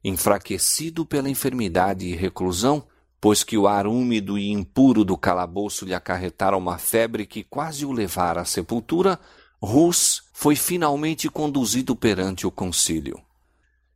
[0.04, 2.86] Enfraquecido pela enfermidade e reclusão,
[3.20, 7.84] pois que o ar úmido e impuro do calabouço lhe acarretara uma febre que quase
[7.84, 9.18] o levara à sepultura,
[9.60, 13.20] Rus foi finalmente conduzido perante o concílio.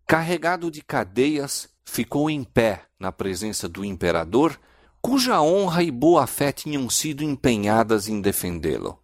[0.04, 4.58] Carregado de cadeias, ficou em pé na presença do imperador
[5.00, 8.98] cuja honra e boa-fé tinham sido empenhadas em defendê-lo.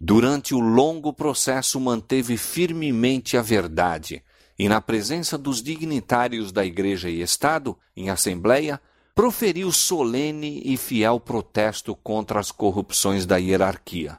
[0.00, 4.22] Durante o longo processo manteve firmemente a verdade
[4.58, 8.80] e, na presença dos dignitários da Igreja e Estado, em assembleia,
[9.14, 14.18] proferiu solene e fiel protesto contra as corrupções da hierarquia.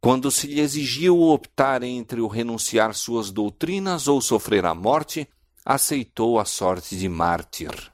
[0.00, 5.28] Quando se lhe exigiu optar entre o renunciar suas doutrinas ou sofrer a morte,
[5.64, 7.91] aceitou a sorte de mártir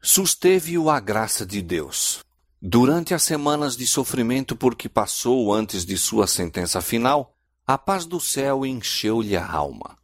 [0.00, 2.24] susteve-o a graça de Deus.
[2.60, 7.34] Durante as semanas de sofrimento por que passou antes de sua sentença final,
[7.66, 9.96] a paz do céu encheu-lhe a alma.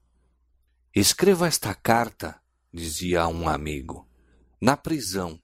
[0.95, 2.37] Escreva esta carta,
[2.73, 4.07] dizia a um amigo,
[4.61, 5.39] na prisão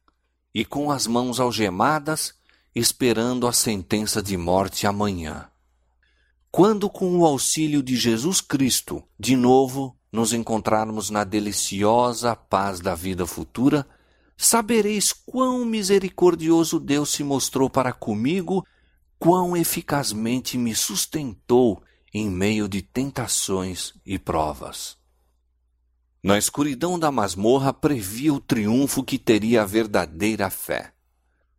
[0.54, 2.34] e com as mãos algemadas,
[2.74, 5.50] esperando a sentença de morte amanhã.
[6.50, 12.94] Quando, com o auxílio de Jesus Cristo, de novo nos encontrarmos na deliciosa paz da
[12.94, 13.86] vida futura,
[14.36, 18.66] sabereis quão misericordioso Deus se mostrou para comigo,
[19.18, 24.96] quão eficazmente me sustentou em meio de tentações e provas.
[26.22, 30.92] Na escuridão da masmorra previa o triunfo que teria a verdadeira fé.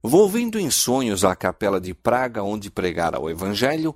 [0.02, 3.96] Volvendo em sonhos à capela de Praga onde pregara o Evangelho,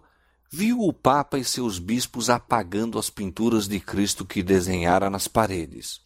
[0.52, 6.02] viu o Papa e seus bispos apagando as pinturas de Cristo que desenhara nas paredes.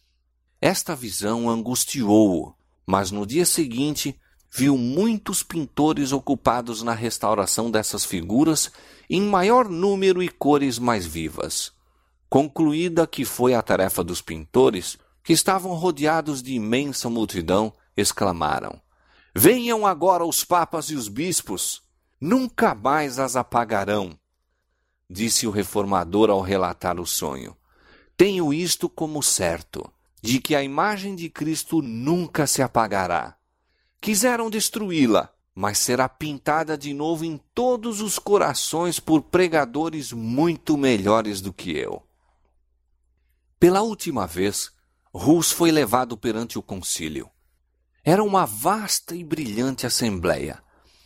[0.60, 2.54] Esta visão angustiou-o
[2.86, 4.18] mas no dia seguinte
[4.54, 8.70] viu muitos pintores ocupados na restauração dessas figuras
[9.08, 11.72] em maior número e cores mais vivas.
[12.28, 18.80] Concluída que foi a tarefa dos pintores, que estavam rodeados de imensa multidão, exclamaram:
[19.34, 21.82] Venham agora os papas e os bispos,
[22.20, 24.18] nunca mais as apagarão.
[25.08, 27.56] Disse o reformador ao relatar o sonho:
[28.16, 29.90] Tenho isto como certo
[30.22, 33.36] de que a imagem de Cristo nunca se apagará.
[34.00, 41.40] Quiseram destruí-la, mas será pintada de novo em todos os corações por pregadores muito melhores
[41.40, 42.02] do que eu.
[43.58, 44.70] Pela última vez,
[45.12, 47.28] Rus foi levado perante o concílio.
[48.04, 50.62] Era uma vasta e brilhante assembleia.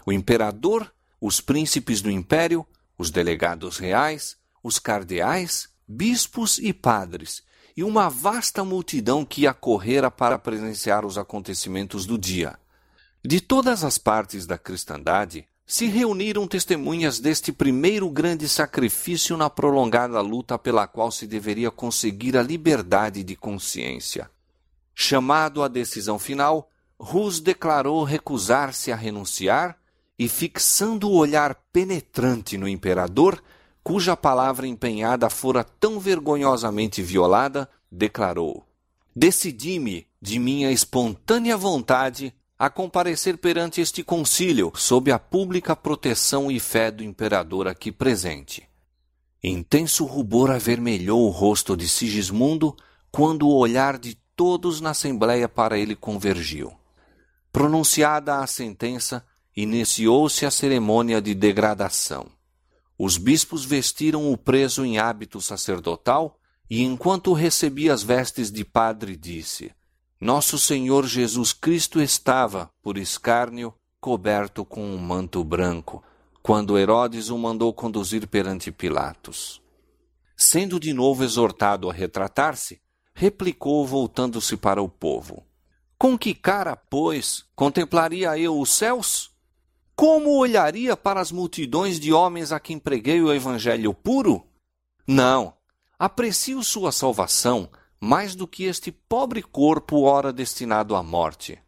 [0.06, 7.42] O imperador, os príncipes do império, os delegados reais, os cardeais, bispos e padres,
[7.76, 12.58] e uma vasta multidão que acorrera para presenciar os acontecimentos do dia.
[13.22, 20.20] De todas as partes da cristandade se reuniram testemunhas deste primeiro grande sacrifício na prolongada
[20.20, 24.30] luta pela qual se deveria conseguir a liberdade de consciência.
[24.94, 29.76] Chamado à decisão final, Rus declarou recusar-se a renunciar
[30.18, 33.42] e, fixando o olhar penetrante no imperador,
[33.86, 38.66] cuja palavra empenhada fora tão vergonhosamente violada, declarou:
[39.14, 46.58] Decidi-me, de minha espontânea vontade, a comparecer perante este concílio sob a pública proteção e
[46.58, 48.68] fé do imperador aqui presente.
[49.40, 52.74] Intenso rubor avermelhou o rosto de Sigismundo
[53.12, 56.72] quando o olhar de todos na assembleia para ele convergiu.
[57.52, 59.24] Pronunciada a sentença,
[59.56, 62.34] iniciou-se a cerimônia de degradação.
[62.98, 69.16] Os bispos vestiram o preso em hábito sacerdotal e enquanto recebia as vestes de padre,
[69.16, 69.72] disse:
[70.20, 76.02] Nosso Senhor Jesus Cristo estava, por escárnio, coberto com um manto branco,
[76.42, 79.60] quando Herodes o mandou conduzir perante Pilatos.
[80.36, 82.80] Sendo de novo exortado a retratar-se,
[83.14, 85.46] replicou voltando-se para o povo:
[85.98, 89.35] Com que cara, pois, contemplaria eu os céus?
[89.96, 94.46] Como olharia para as multidões de homens a quem preguei o evangelho puro?
[95.06, 95.54] Não,
[95.98, 101.58] aprecio sua salvação mais do que este pobre corpo ora destinado à morte.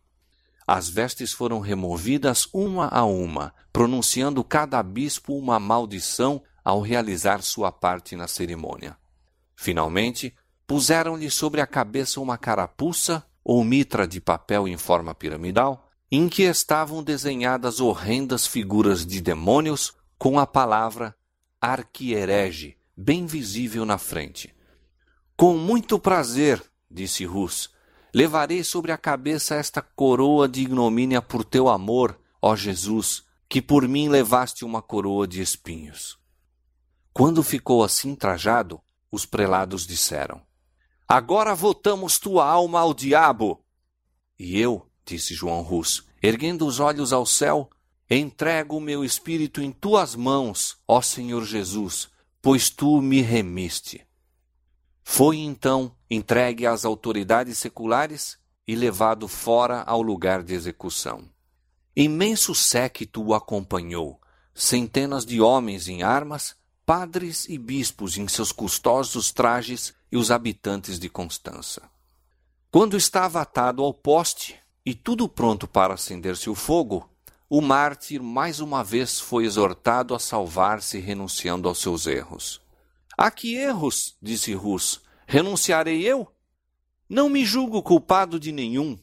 [0.66, 7.72] As vestes foram removidas uma a uma, pronunciando cada bispo uma maldição ao realizar sua
[7.72, 8.94] parte na cerimônia.
[9.56, 10.36] Finalmente,
[10.66, 16.42] puseram-lhe sobre a cabeça uma carapuça ou mitra de papel em forma piramidal, em que
[16.42, 21.14] estavam desenhadas horrendas figuras de demônios com a palavra
[21.60, 24.52] arquierege bem visível na frente.
[25.36, 27.70] Com muito prazer, disse Rus,
[28.12, 33.86] levarei sobre a cabeça esta coroa de ignomínia por teu amor, ó Jesus, que por
[33.86, 36.18] mim levaste uma coroa de espinhos.
[37.12, 38.80] Quando ficou assim trajado,
[39.12, 40.42] os prelados disseram:
[41.06, 43.64] Agora votamos tua alma ao diabo.
[44.36, 47.70] E eu, disse João Rus, erguendo os olhos ao céu,
[48.10, 52.08] entrego o meu espírito em tuas mãos, ó Senhor Jesus,
[52.42, 54.06] pois tu me remiste.
[55.02, 61.24] Foi então entregue às autoridades seculares e levado fora ao lugar de execução.
[61.96, 64.20] Imenso séquito o acompanhou,
[64.54, 70.98] centenas de homens em armas, padres e bispos em seus custosos trajes e os habitantes
[70.98, 71.82] de Constança.
[72.70, 77.06] Quando estava atado ao poste e tudo pronto para acender-se o fogo,
[77.46, 82.58] o mártir mais uma vez foi exortado a salvar-se renunciando aos seus erros.
[83.14, 84.16] A que erros?
[84.22, 85.02] disse Rus.
[85.26, 86.26] Renunciarei eu?
[87.06, 88.98] Não me julgo culpado de nenhum.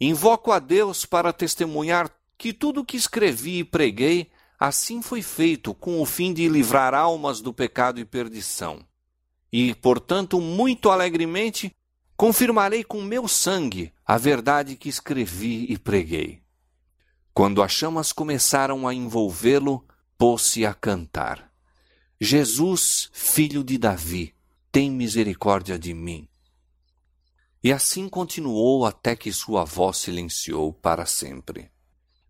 [0.00, 5.74] Invoco a Deus para testemunhar que tudo o que escrevi e preguei assim foi feito
[5.74, 8.82] com o fim de livrar almas do pecado e perdição
[9.52, 11.74] e, portanto, muito alegremente,
[12.20, 16.42] confirmarei com meu sangue a verdade que escrevi e preguei.
[17.32, 19.82] Quando as chamas começaram a envolvê-lo,
[20.18, 21.50] pôs-se a cantar:
[22.20, 24.34] Jesus, filho de Davi,
[24.70, 26.28] tem misericórdia de mim.
[27.64, 31.70] E assim continuou até que sua voz silenciou para sempre.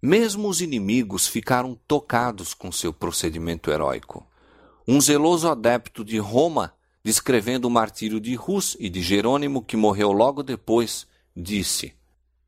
[0.01, 4.25] Mesmo os inimigos ficaram tocados com seu procedimento heróico.
[4.87, 10.13] Um zeloso adepto de Roma descrevendo o martírio de Rus e de Jerônimo, que morreu
[10.13, 11.95] logo depois, disse: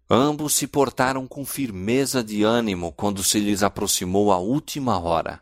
[0.08, 5.40] Ambos se portaram com firmeza de ânimo quando se lhes aproximou a última hora.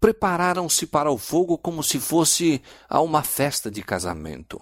[0.00, 4.60] Prepararam-se para o fogo como se fosse a uma festa de casamento.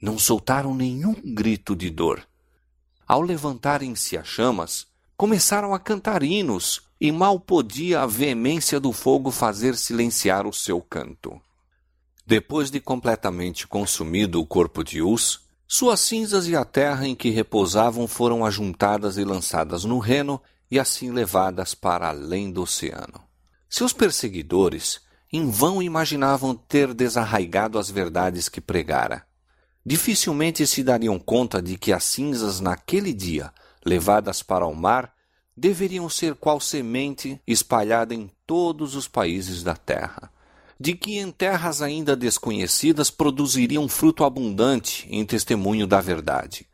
[0.00, 2.26] Não soltaram nenhum grito de dor.
[3.06, 9.30] Ao levantarem-se as chamas, começaram a cantar hinos, e mal podia a veemência do fogo
[9.30, 11.40] fazer silenciar o seu canto.
[12.24, 17.30] Depois de completamente consumido o corpo de Us, suas cinzas e a terra em que
[17.30, 23.20] repousavam foram ajuntadas e lançadas no Reno e assim levadas para além do oceano.
[23.68, 25.00] Seus perseguidores
[25.32, 29.26] em vão imaginavam ter desarraigado as verdades que pregara.
[29.84, 33.52] Dificilmente se dariam conta de que as cinzas naquele dia,
[33.84, 35.12] levadas para o mar,
[35.56, 40.30] deveriam ser qual semente espalhada em todos os países da terra
[40.82, 46.66] de que em terras ainda desconhecidas produziria um fruto abundante em testemunho da verdade.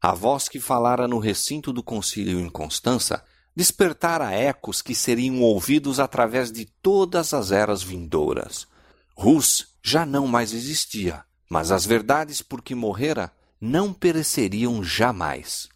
[0.00, 3.22] A voz que falara no recinto do concílio em Constança
[3.54, 8.66] despertara ecos que seriam ouvidos através de todas as eras vindouras.
[9.14, 15.68] Rus já não mais existia, mas as verdades por que morrera não pereceriam jamais.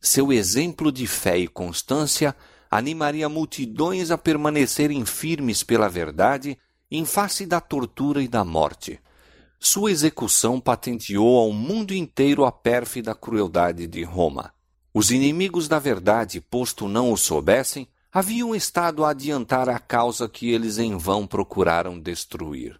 [0.00, 2.36] Seu exemplo de fé e constância
[2.70, 6.56] animaria multidões a permanecerem firmes pela verdade
[6.98, 9.00] em face da tortura e da morte.
[9.58, 14.52] Sua execução patenteou ao mundo inteiro a pérfida crueldade de Roma.
[14.92, 20.50] Os inimigos da verdade, posto não o soubessem, haviam estado a adiantar a causa que
[20.50, 22.78] eles em vão procuraram destruir.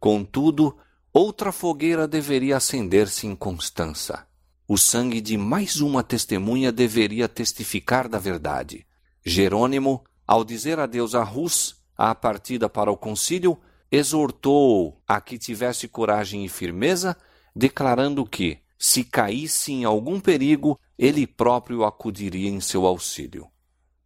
[0.00, 0.74] Contudo,
[1.12, 4.26] outra fogueira deveria acender-se em Constança.
[4.66, 8.86] O sangue de mais uma testemunha deveria testificar da verdade.
[9.22, 13.58] Jerônimo, ao dizer adeus a Rus, à partida para o concílio,
[13.90, 17.16] exortou a que tivesse coragem e firmeza,
[17.54, 23.48] declarando que, se caísse em algum perigo, ele próprio acudiria em seu auxílio.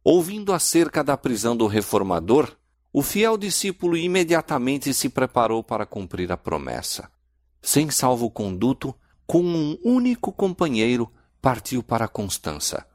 [0.02, 2.56] Ouvindo acerca da prisão do reformador,
[2.92, 7.10] o fiel discípulo imediatamente se preparou para cumprir a promessa.
[7.60, 8.94] sem salvo-conduto,
[9.26, 11.12] com um único companheiro,
[11.42, 12.86] partiu para Constança.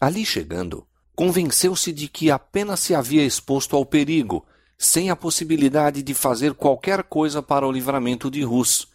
[0.00, 4.44] Ali chegando, convenceu-se de que apenas se havia exposto ao perigo,
[4.76, 8.88] sem a possibilidade de fazer qualquer coisa para o livramento de Rus.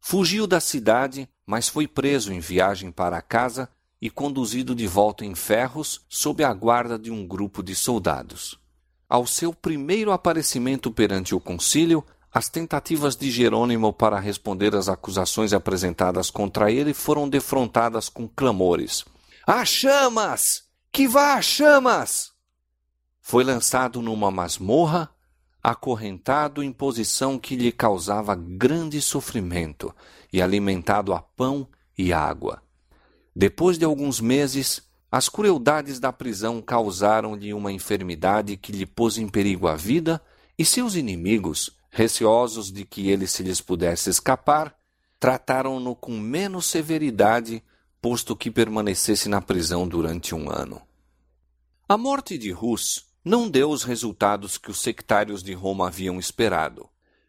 [0.00, 3.68] Fugiu da cidade, mas foi preso em viagem para casa
[4.00, 8.58] e conduzido de volta em ferros sob a guarda de um grupo de soldados.
[9.08, 15.52] Ao seu primeiro aparecimento perante o concílio, as tentativas de Jerônimo para responder às acusações
[15.52, 19.04] apresentadas contra ele foram defrontadas com clamores.
[19.46, 20.63] Há chamas!
[20.94, 22.30] Que vá chamas!
[23.20, 25.10] Foi lançado numa masmorra,
[25.60, 29.92] acorrentado em posição que lhe causava grande sofrimento
[30.32, 31.66] e alimentado a pão
[31.98, 32.62] e água.
[33.34, 39.28] Depois de alguns meses, as crueldades da prisão causaram-lhe uma enfermidade que lhe pôs em
[39.28, 40.22] perigo a vida,
[40.56, 44.72] e seus inimigos, receosos de que ele se lhes pudesse escapar,
[45.18, 47.64] trataram-no com menos severidade,
[48.04, 50.82] posto que permanecesse na prisão durante um ano.
[51.88, 56.86] A morte de Rus não deu os resultados que os sectários de Roma haviam esperado.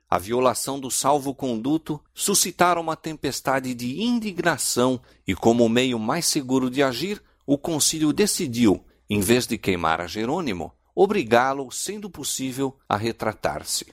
[0.09, 6.83] A violação do salvo-conduto suscitara uma tempestade de indignação e, como meio mais seguro de
[6.83, 13.87] agir, o concílio decidiu, em vez de queimar a Jerônimo, obrigá-lo, sendo possível, a retratar-se.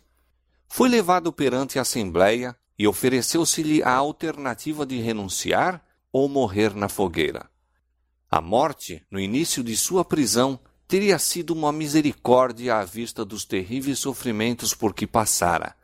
[0.69, 5.81] Foi levado perante a Assembleia e ofereceu-se-lhe a alternativa de renunciar
[6.13, 7.49] ou morrer na fogueira.
[8.31, 13.99] A morte, no início de sua prisão, teria sido uma misericórdia à vista dos terríveis
[13.99, 15.75] sofrimentos por que passara,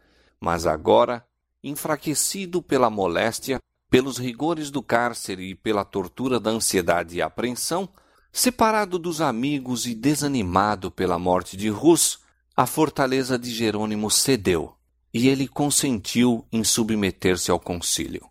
[0.40, 1.26] mas agora,
[1.64, 3.58] enfraquecido pela moléstia,
[3.90, 7.88] pelos rigores do cárcere e pela tortura da ansiedade e apreensão,
[8.30, 12.20] separado dos amigos e desanimado pela morte de Rus,
[12.54, 14.74] a fortaleza de Jerônimo cedeu
[15.12, 18.28] e ele consentiu em submeter-se ao concílio.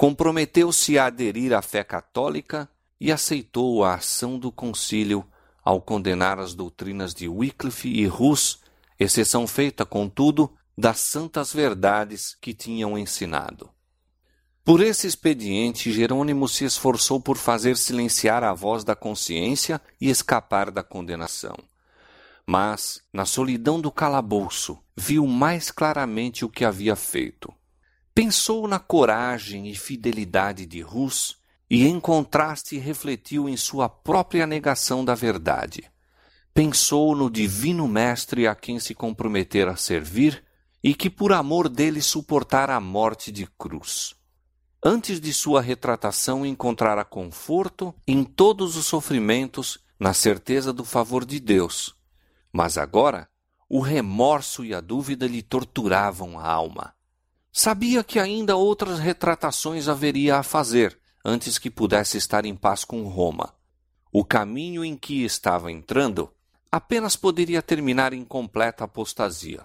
[0.00, 2.66] Comprometeu-se a aderir à fé católica
[2.98, 5.26] e aceitou a ação do concílio
[5.62, 8.60] ao condenar as doutrinas de Wycliffe e Hus,
[8.98, 13.68] exceção feita, contudo, das santas verdades que tinham ensinado.
[14.64, 20.70] Por esse expediente, Jerônimo se esforçou por fazer silenciar a voz da consciência e escapar
[20.70, 21.58] da condenação.
[22.46, 27.52] Mas, na solidão do calabouço, viu mais claramente o que havia feito.
[28.14, 31.38] Pensou na coragem e fidelidade de Rus
[31.68, 35.84] e, em contraste, refletiu em sua própria negação da verdade.
[36.52, 40.44] Pensou no divino Mestre a quem se comprometera a servir
[40.82, 44.14] e que, por amor dele, suportara a morte de cruz.
[44.82, 51.38] Antes de sua retratação, encontrara conforto em todos os sofrimentos, na certeza do favor de
[51.38, 51.94] Deus
[52.52, 53.28] mas agora
[53.68, 56.94] o remorso e a dúvida lhe torturavam a alma.
[57.52, 63.02] Sabia que ainda outras retratações haveria a fazer antes que pudesse estar em paz com
[63.08, 63.54] Roma.
[64.12, 66.32] O caminho em que estava entrando
[66.70, 69.64] apenas poderia terminar em completa apostasia.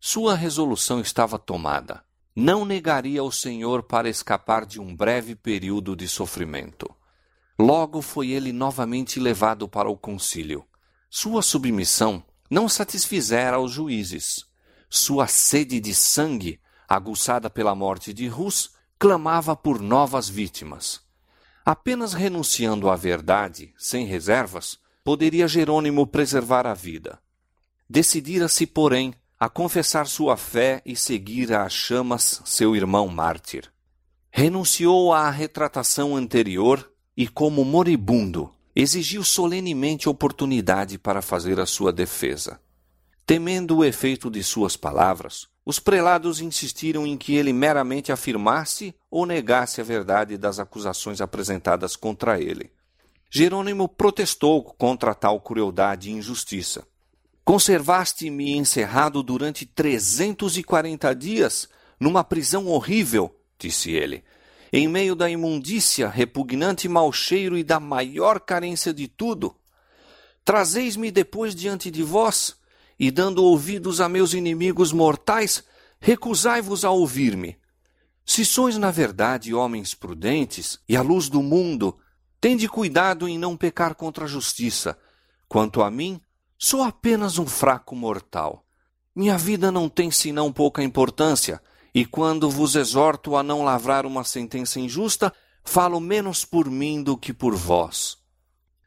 [0.00, 2.04] Sua resolução estava tomada.
[2.34, 6.92] Não negaria o Senhor para escapar de um breve período de sofrimento.
[7.58, 10.64] Logo foi ele novamente levado para o concílio.
[11.08, 14.46] Sua submissão não satisfizera os juízes.
[14.88, 16.60] Sua sede de sangue,
[16.94, 21.00] aguçada pela morte de Rus, clamava por novas vítimas.
[21.64, 27.18] Apenas renunciando à verdade, sem reservas, poderia Jerônimo preservar a vida.
[27.88, 33.70] Decidira-se, porém, a confessar sua fé e seguir às chamas seu irmão mártir.
[34.30, 42.60] Renunciou à retratação anterior e, como moribundo, exigiu solenemente oportunidade para fazer a sua defesa.
[43.26, 49.24] Temendo o efeito de suas palavras, os prelados insistiram em que ele meramente afirmasse ou
[49.24, 52.70] negasse a verdade das acusações apresentadas contra ele.
[53.30, 56.86] Jerônimo protestou contra tal crueldade e injustiça.
[57.44, 64.24] Conservaste-me encerrado durante trezentos e quarenta dias numa prisão horrível, disse ele,
[64.72, 69.54] em meio da imundícia, repugnante mau cheiro e da maior carência de tudo.
[70.44, 72.56] Trazeis-me depois diante de vós,
[72.98, 75.64] e dando ouvidos a meus inimigos mortais,
[76.00, 77.56] recusai-vos a ouvir-me.
[78.24, 81.98] Se sois, na verdade, homens prudentes e à luz do mundo,
[82.40, 84.98] tende cuidado em não pecar contra a justiça.
[85.48, 86.20] Quanto a mim,
[86.58, 88.64] sou apenas um fraco mortal.
[89.14, 91.60] Minha vida não tem senão pouca importância,
[91.94, 95.32] e quando vos exorto a não lavrar uma sentença injusta,
[95.62, 98.16] falo menos por mim do que por vós.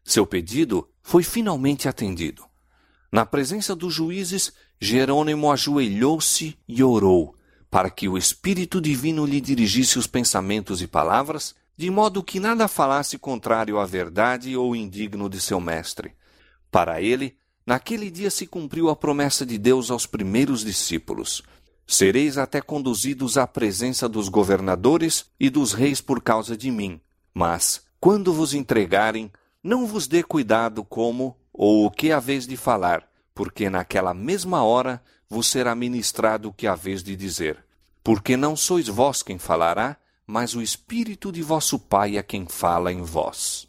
[0.03, 2.45] Seu pedido foi finalmente atendido.
[3.15, 7.33] Na presença dos juízes, Jerônimo ajoelhou-se e orou,
[7.71, 12.67] para que o Espírito Divino lhe dirigisse os pensamentos e palavras, de modo que nada
[12.67, 16.13] falasse contrário à verdade ou indigno de seu mestre.
[16.69, 21.41] Para ele, naquele dia se cumpriu a promessa de Deus aos primeiros discípulos:
[21.87, 26.99] Sereis até conduzidos à presença dos governadores e dos reis por causa de mim.
[27.33, 29.31] Mas, quando vos entregarem,
[29.63, 35.01] não vos dê cuidado como ou o que haveis de falar, porque naquela mesma hora
[35.29, 37.63] vos será ministrado o que haveis de dizer.
[38.03, 39.97] Porque não sois vós quem falará,
[40.27, 43.67] mas o Espírito de vosso Pai é quem fala em vós.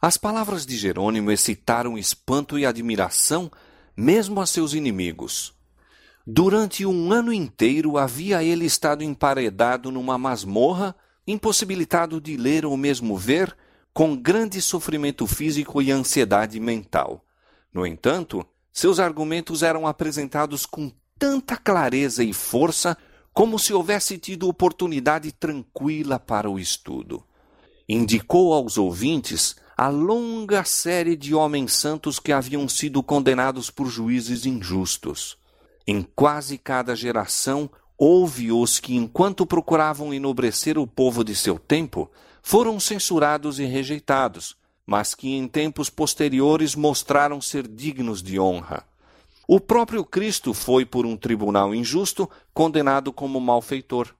[0.00, 3.50] As palavras de Jerônimo excitaram espanto e admiração
[3.96, 5.54] mesmo a seus inimigos.
[6.26, 10.94] Durante um ano inteiro havia ele estado emparedado numa masmorra,
[11.26, 13.56] impossibilitado de ler ou mesmo ver,
[13.98, 17.24] com grande sofrimento físico e ansiedade mental.
[17.74, 22.96] No entanto, seus argumentos eram apresentados com tanta clareza e força
[23.34, 27.24] como se houvesse tido oportunidade tranquila para o estudo.
[27.88, 34.46] Indicou aos ouvintes a longa série de homens santos que haviam sido condenados por juízes
[34.46, 35.36] injustos.
[35.84, 37.68] Em quase cada geração,
[37.98, 42.08] houve os que, enquanto procuravam enobrecer o povo de seu tempo,
[42.42, 48.84] foram censurados e rejeitados, mas que em tempos posteriores mostraram ser dignos de honra.
[49.46, 54.14] O próprio Cristo foi, por um tribunal injusto, condenado como malfeitor.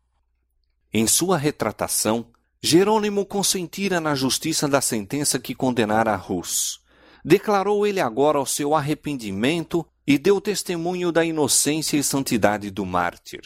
[0.92, 2.26] Em sua retratação,
[2.62, 6.80] Jerônimo consentira na justiça da sentença que condenara a Rus.
[7.24, 13.42] Declarou ele agora o seu arrependimento e deu testemunho da inocência e santidade do mártir.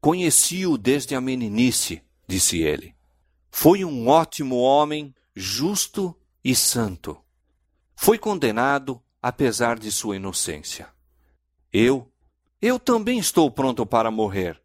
[0.00, 2.97] Conheci-o desde a meninice, disse ele.
[3.50, 7.18] Foi um ótimo homem, justo e santo.
[7.94, 10.88] Foi condenado apesar de sua inocência.
[11.72, 12.10] Eu,
[12.62, 14.60] eu também estou pronto para morrer.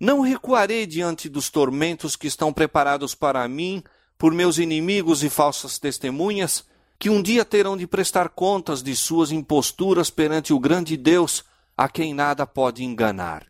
[0.00, 3.82] Não recuarei diante dos tormentos que estão preparados para mim
[4.16, 6.64] por meus inimigos e falsas testemunhas,
[6.98, 11.44] que um dia terão de prestar contas de suas imposturas perante o grande Deus,
[11.76, 13.46] a quem nada pode enganar.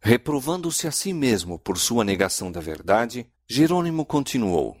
[0.00, 4.76] Reprovando-se a si mesmo por sua negação da verdade, Jerônimo continuou: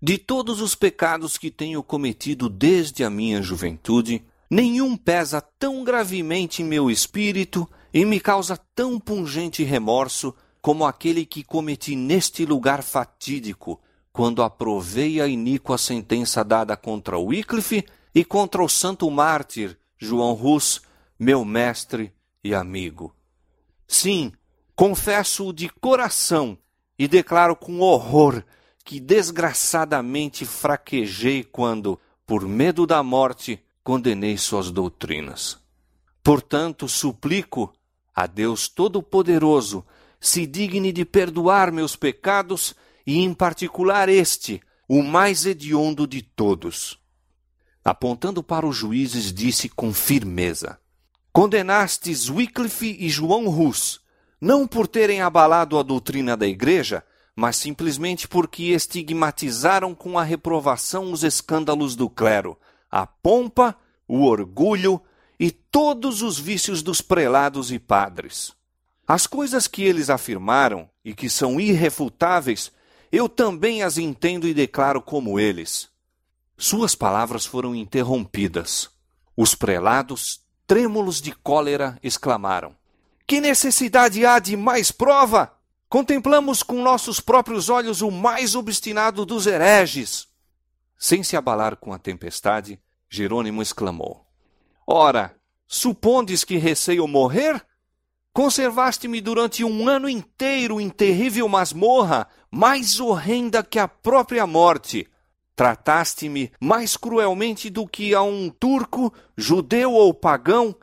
[0.00, 4.24] De todos os pecados que tenho cometido desde a minha juventude,
[4.54, 11.24] Nenhum pesa tão gravemente em meu espírito e me causa tão pungente remorso como aquele
[11.24, 13.80] que cometi neste lugar fatídico,
[14.12, 17.82] quando aprovei a iníqua sentença dada contra Wycliffe
[18.14, 20.82] e contra o santo mártir João Rus,
[21.18, 22.12] meu mestre
[22.44, 23.16] e amigo.
[23.88, 24.32] Sim,
[24.76, 26.58] confesso-o de coração
[27.02, 28.44] e declaro com horror
[28.84, 35.58] que desgraçadamente fraquejei quando, por medo da morte, condenei suas doutrinas.
[36.22, 37.72] Portanto, suplico
[38.14, 39.84] a Deus Todo-Poderoso
[40.20, 42.72] se digne de perdoar meus pecados
[43.04, 47.00] e, em particular, este, o mais hediondo de todos.
[47.84, 50.78] Apontando para os juízes, disse com firmeza:
[51.32, 54.01] Condenastes Wycliffe e João Rus,
[54.42, 57.04] não por terem abalado a doutrina da Igreja,
[57.36, 62.58] mas simplesmente porque estigmatizaram com a reprovação os escândalos do clero,
[62.90, 63.76] a pompa,
[64.08, 65.00] o orgulho
[65.38, 68.52] e todos os vícios dos prelados e padres.
[69.06, 72.72] As coisas que eles afirmaram e que são irrefutáveis,
[73.12, 75.88] eu também as entendo e declaro como eles.
[76.58, 78.90] Suas palavras foram interrompidas.
[79.36, 82.74] Os prelados, trêmulos de cólera, exclamaram:
[83.26, 85.52] Que necessidade há de mais prova?
[85.88, 90.26] Contemplamos com nossos próprios olhos o mais obstinado dos hereges.
[90.98, 94.26] Sem se abalar com a tempestade, Jerônimo exclamou:
[94.86, 97.62] Ora, supondes que receio morrer?
[98.32, 105.06] Conservaste-me durante um ano inteiro em terrível masmorra, mais horrenda que a própria morte.
[105.54, 110.74] Trataste-me mais cruelmente do que a um turco, judeu ou pagão,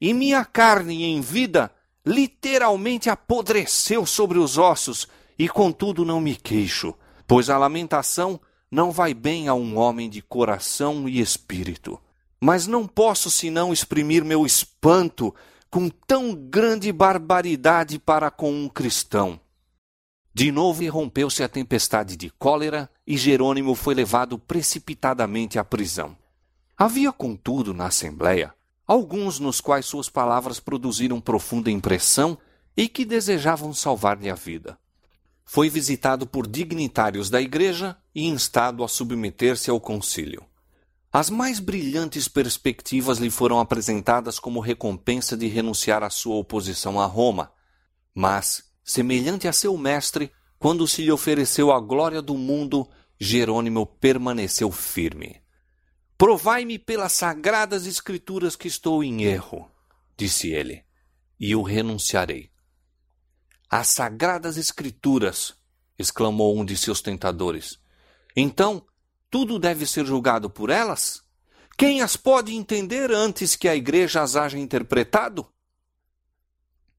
[0.00, 1.70] e minha carne em vida
[2.06, 6.94] literalmente apodreceu sobre os ossos, e contudo não me queixo,
[7.26, 8.40] pois a lamentação
[8.70, 12.00] não vai bem a um homem de coração e espírito.
[12.40, 15.34] Mas não posso senão exprimir meu espanto
[15.70, 19.40] com tão grande barbaridade para com um cristão.
[20.32, 26.16] De novo irrompeu-se a tempestade de cólera e Jerônimo foi levado precipitadamente à prisão.
[26.76, 28.54] Havia, contudo, na Assembleia,
[28.86, 32.38] alguns nos quais suas palavras produziram profunda impressão
[32.76, 34.78] e que desejavam salvar-lhe a vida
[35.46, 40.44] foi visitado por dignitários da Igreja e instado a submeter-se ao concílio.
[41.12, 47.06] As mais brilhantes perspectivas lhe foram apresentadas como recompensa de renunciar à sua oposição a
[47.06, 47.52] Roma.
[48.12, 52.86] Mas, semelhante a seu mestre, quando se lhe ofereceu a glória do mundo,
[53.18, 55.40] Jerônimo permaneceu firme.
[56.18, 59.70] Provai-me pelas sagradas escrituras que estou em erro,
[60.16, 60.82] disse ele,
[61.38, 62.50] e o renunciarei.
[63.68, 65.54] As sagradas escrituras,
[65.98, 67.78] exclamou um de seus tentadores.
[68.34, 68.86] Então,
[69.30, 71.22] tudo deve ser julgado por elas?
[71.76, 75.46] Quem as pode entender antes que a igreja as haja interpretado?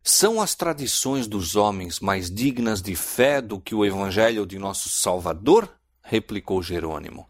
[0.03, 4.89] São as tradições dos homens mais dignas de fé do que o evangelho de nosso
[4.89, 5.76] Salvador?
[6.03, 7.28] replicou Jerônimo.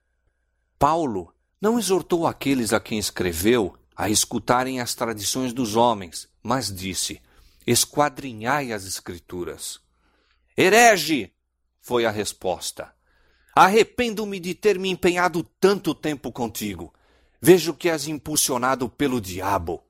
[0.78, 7.20] Paulo não exortou aqueles a quem escreveu a escutarem as tradições dos homens, mas disse:
[7.66, 9.80] Esquadrinhai as Escrituras.
[10.56, 11.34] Herege!
[11.82, 12.94] foi a resposta.
[13.56, 16.94] Arrependo-me de ter me empenhado tanto tempo contigo.
[17.42, 19.84] Vejo que és impulsionado pelo diabo.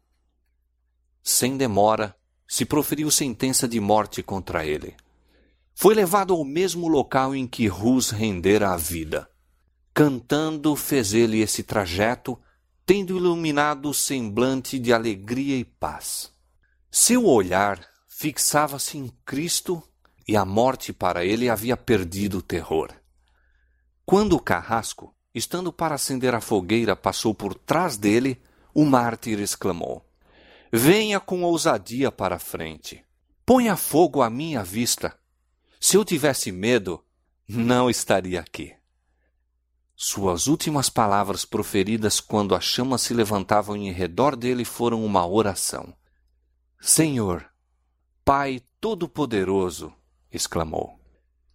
[1.23, 2.15] Sem demora,
[2.47, 4.95] se proferiu sentença de morte contra ele.
[5.73, 9.29] Foi levado ao mesmo local em que Rus rendera a vida.
[9.97, 12.39] Cantando, fez ele esse trajeto,
[12.85, 16.31] tendo iluminado o semblante de alegria e paz.
[16.91, 19.81] Seu olhar fixava-se em Cristo
[20.27, 22.91] e a morte para ele havia perdido o terror.
[24.05, 28.39] Quando o carrasco, estando para acender a fogueira, passou por trás dele,
[28.75, 30.07] o mártir exclamou:
[30.71, 33.03] Venha com ousadia para a frente.
[33.43, 35.17] Ponha fogo à minha vista.
[35.81, 37.03] Se eu tivesse medo,
[37.49, 38.76] não estaria aqui.
[39.99, 45.91] Suas últimas palavras proferidas quando as chamas se levantavam em redor dele foram uma oração.
[46.79, 47.49] Senhor,
[48.23, 49.91] Pai Todo-Poderoso,
[50.31, 50.99] exclamou,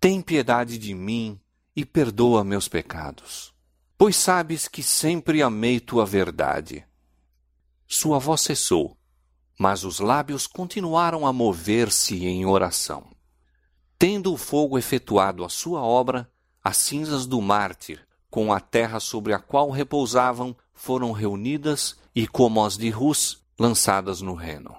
[0.01, 1.40] tem piedade de mim
[1.76, 3.55] e perdoa meus pecados,
[3.97, 6.84] pois sabes que sempre amei tua verdade.
[7.86, 8.99] Sua voz cessou,
[9.57, 13.09] mas os lábios continuaram a mover-se em oração.
[13.97, 16.28] Tendo o fogo efetuado a sua obra,
[16.61, 22.64] as cinzas do mártir, com a terra sobre a qual repousavam, foram reunidas e, como
[22.64, 24.74] as de Rus, lançadas no reno.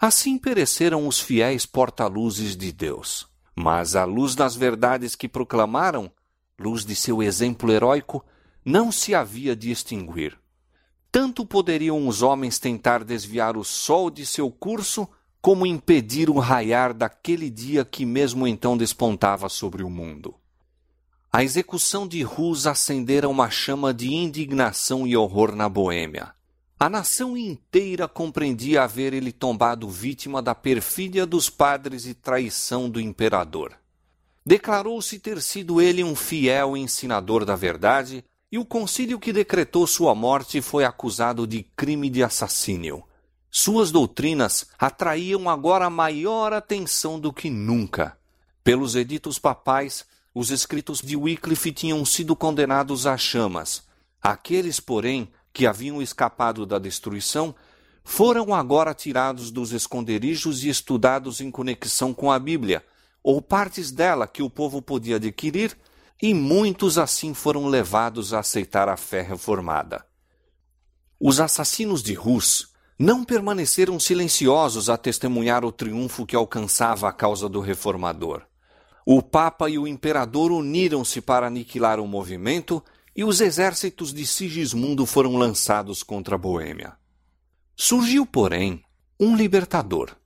[0.00, 3.28] Assim pereceram os fiéis porta-luzes de Deus.
[3.54, 6.10] Mas a luz das verdades que proclamaram,
[6.58, 8.24] luz de seu exemplo heróico,
[8.64, 10.34] não se havia de extinguir.
[11.12, 15.06] Tanto poderiam os homens tentar desviar o sol de seu curso,
[15.38, 20.34] como impedir o raiar daquele dia que mesmo então despontava sobre o mundo.
[21.34, 26.32] A execução de Rus acendera uma chama de indignação e horror na Boêmia.
[26.78, 33.00] A nação inteira compreendia haver ele tombado vítima da perfídia dos padres e traição do
[33.00, 33.72] imperador.
[34.46, 40.14] Declarou-se ter sido ele um fiel ensinador da verdade, e o concílio que decretou sua
[40.14, 43.02] morte foi acusado de crime de assassínio.
[43.50, 48.16] Suas doutrinas atraíam agora maior atenção do que nunca.
[48.62, 53.84] Pelos editos papais, os escritos de Wycliffe tinham sido condenados às chamas.
[54.20, 57.54] Aqueles, porém, que haviam escapado da destruição,
[58.02, 62.84] foram agora tirados dos esconderijos e estudados em conexão com a Bíblia,
[63.22, 65.78] ou partes dela que o povo podia adquirir,
[66.20, 70.04] e muitos assim foram levados a aceitar a fé reformada.
[71.20, 77.48] Os assassinos de Rus não permaneceram silenciosos a testemunhar o triunfo que alcançava a causa
[77.48, 78.42] do reformador.
[79.06, 82.82] O Papa e o Imperador uniram-se para aniquilar o movimento
[83.14, 86.94] e os exércitos de Sigismundo foram lançados contra a Boêmia.
[87.76, 88.82] Surgiu, porém,
[89.20, 90.16] um libertador.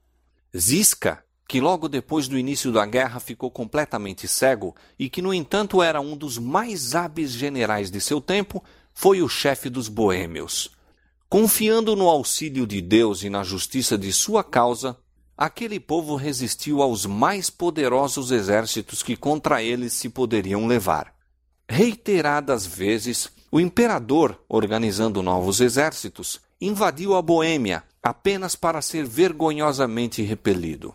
[0.57, 5.83] Zisca, que logo depois do início da guerra ficou completamente cego e que, no entanto,
[5.83, 8.63] era um dos mais hábeis generais de seu tempo,
[8.95, 10.71] foi o chefe dos boêmios.
[11.29, 14.97] Confiando no auxílio de Deus e na justiça de sua causa,
[15.39, 21.15] aquele povo resistiu aos mais poderosos exércitos que contra eles se poderiam levar.
[21.69, 30.93] Reiteradas vezes, o imperador, organizando novos exércitos, invadiu a Boêmia apenas para ser vergonhosamente repelido.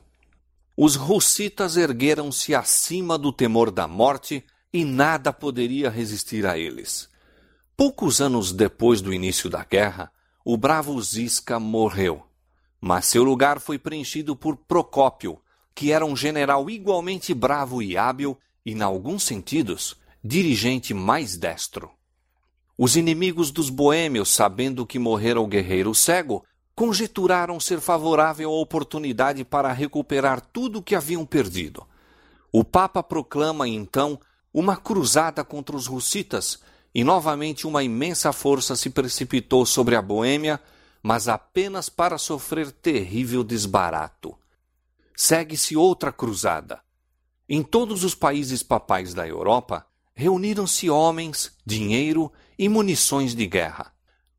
[0.75, 7.07] Os russitas ergueram-se acima do temor da morte e nada poderia resistir a eles.
[7.77, 10.11] Poucos anos depois do início da guerra,
[10.43, 12.23] o bravo Zisca morreu,
[12.85, 15.39] mas seu lugar foi preenchido por Procópio,
[15.73, 21.89] que era um general igualmente bravo e hábil e, em alguns sentidos, dirigente mais destro.
[22.77, 26.43] Os inimigos dos boêmios, sabendo que morrera o guerreiro cego,
[26.75, 31.87] conjeturaram ser favorável a oportunidade para recuperar tudo o que haviam perdido.
[32.51, 34.19] O Papa proclama então
[34.53, 36.59] uma cruzada contra os russitas
[36.93, 40.59] e novamente uma imensa força se precipitou sobre a Boêmia,
[41.03, 44.37] mas apenas para sofrer terrível desbarato.
[45.15, 46.81] segue-se outra cruzada.
[47.47, 49.85] Em todos os países papais da Europa,
[50.15, 53.93] reuniram-se homens, dinheiro e munições de guerra.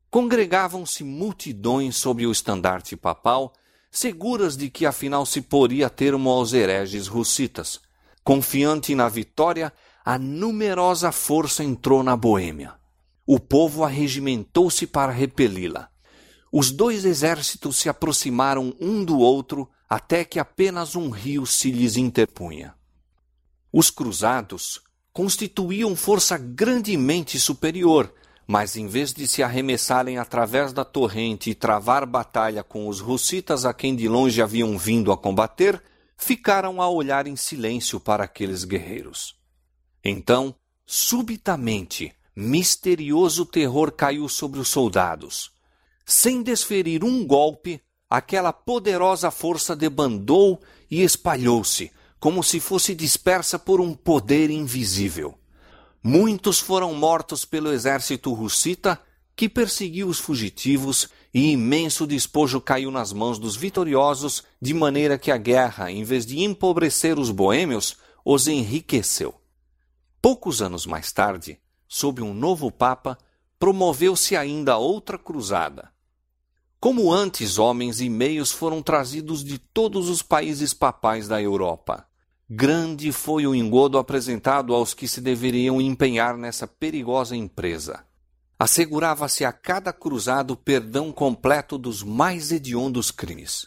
[0.09, 3.53] Congregavam-se multidões sob o estandarte papal,
[3.91, 7.79] seguras de que afinal se poria termo aos hereges russitas.
[8.23, 9.71] Confiante na vitória,
[10.03, 12.73] a numerosa força entrou na Boêmia.
[13.25, 15.89] O povo arregimentou-se para repeli-la.
[16.57, 21.97] Os dois exércitos se aproximaram um do outro até que apenas um rio se lhes
[21.97, 22.73] interpunha.
[23.73, 24.79] Os cruzados
[25.11, 28.09] constituíam força grandemente superior,
[28.47, 33.65] mas em vez de se arremessarem através da torrente e travar batalha com os russitas
[33.65, 35.83] a quem de longe haviam vindo a combater,
[36.15, 39.35] ficaram a olhar em silêncio para aqueles guerreiros.
[40.01, 45.53] Então, subitamente, misterioso terror caiu sobre os soldados.
[46.05, 53.81] Sem desferir um golpe, aquela poderosa força debandou e espalhou-se, como se fosse dispersa por
[53.81, 55.37] um poder invisível.
[56.03, 59.01] Muitos foram mortos pelo exército russita,
[59.35, 65.31] que perseguiu os fugitivos, e imenso despojo caiu nas mãos dos vitoriosos, de maneira que
[65.31, 69.33] a guerra, em vez de empobrecer os boêmios, os enriqueceu.
[70.21, 73.17] Poucos anos mais tarde, sob um novo Papa,
[73.57, 75.94] promoveu-se ainda outra cruzada.
[76.85, 82.05] Como antes, homens e meios foram trazidos de todos os países papais da Europa.
[82.47, 88.05] Grande foi o engodo apresentado aos que se deveriam empenhar nessa perigosa empresa.
[88.59, 93.65] Assegurava-se a cada cruzado perdão completo dos mais hediondos crimes.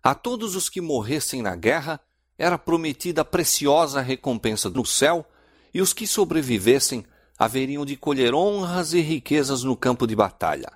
[0.00, 1.98] A todos os que morressem na guerra
[2.38, 5.26] era prometida preciosa recompensa do céu,
[5.74, 7.04] e os que sobrevivessem
[7.36, 10.70] haveriam de colher honras e riquezas no campo de batalha.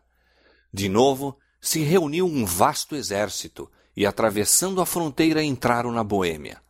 [0.75, 6.63] De novo, se reuniu um vasto exército e, atravessando a fronteira, entraram na Boêmia.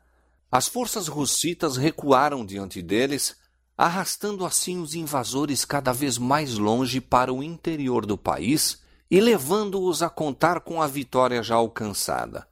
[0.51, 3.37] As forças russitas recuaram diante deles,
[3.77, 10.03] arrastando assim os invasores cada vez mais longe para o interior do país e levando-os
[10.03, 12.49] a contar com a vitória já alcançada.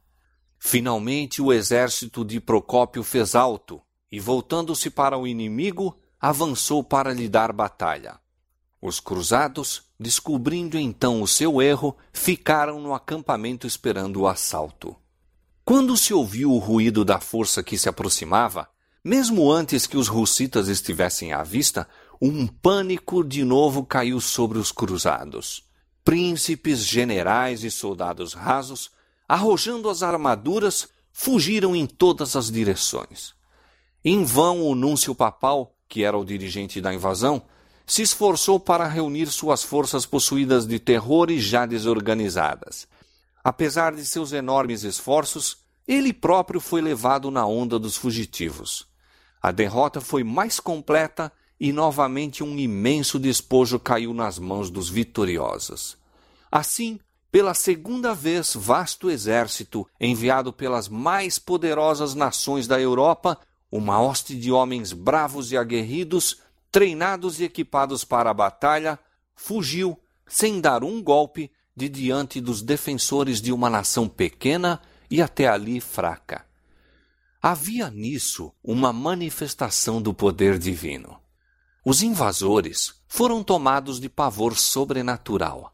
[0.59, 3.81] Finalmente o exército de Procópio fez alto
[4.11, 8.19] e, voltando-se para o inimigo, avançou para lhe dar batalha.
[8.79, 14.95] Os cruzados, descobrindo então o seu erro, ficaram no acampamento esperando o assalto.
[15.63, 18.67] Quando se ouviu o ruído da força que se aproximava,
[19.03, 21.87] mesmo antes que os russitas estivessem à vista,
[22.21, 25.63] um pânico de novo caiu sobre os cruzados.
[26.03, 28.91] Príncipes, generais e soldados rasos,
[29.27, 33.33] arrojando as armaduras, fugiram em todas as direções.
[34.03, 37.41] Em vão o núncio papal que era o dirigente da invasão,
[37.85, 42.87] se esforçou para reunir suas forças possuídas de terror e já desorganizadas.
[43.43, 45.57] Apesar de seus enormes esforços,
[45.87, 48.87] ele próprio foi levado na onda dos fugitivos.
[49.41, 55.97] A derrota foi mais completa e novamente um imenso despojo caiu nas mãos dos vitoriosos.
[56.51, 56.99] Assim,
[57.31, 63.37] pela segunda vez, vasto exército, enviado pelas mais poderosas nações da Europa,
[63.71, 66.37] uma hoste de homens bravos e aguerridos,
[66.75, 68.99] treinados e equipados para a batalha,
[69.33, 69.97] fugiu,
[70.27, 75.79] sem dar um golpe, de diante dos defensores de uma nação pequena e até ali
[75.79, 76.45] fraca.
[77.41, 81.17] Havia nisso uma manifestação do poder divino.
[81.85, 85.73] Os invasores foram tomados de pavor sobrenatural.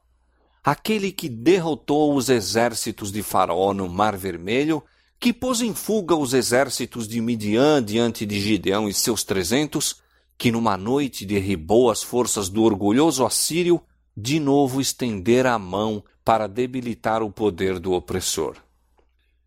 [0.64, 4.84] Aquele que derrotou os exércitos de Faraó no Mar Vermelho
[5.20, 10.01] que pôs em fuga os exércitos de Midian diante de Gideão e seus trezentos,
[10.42, 13.80] que numa noite derribou as forças do orgulhoso assírio,
[14.18, 18.56] de novo estendera a mão para debilitar o poder do opressor.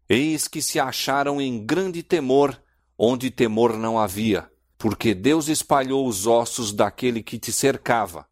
[0.09, 2.57] Eis que se acharam em grande temor,
[2.97, 8.25] onde temor não havia, porque Deus espalhou os ossos daquele que te cercava.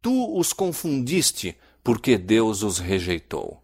[0.00, 3.60] Tu os confundiste, porque Deus os rejeitou.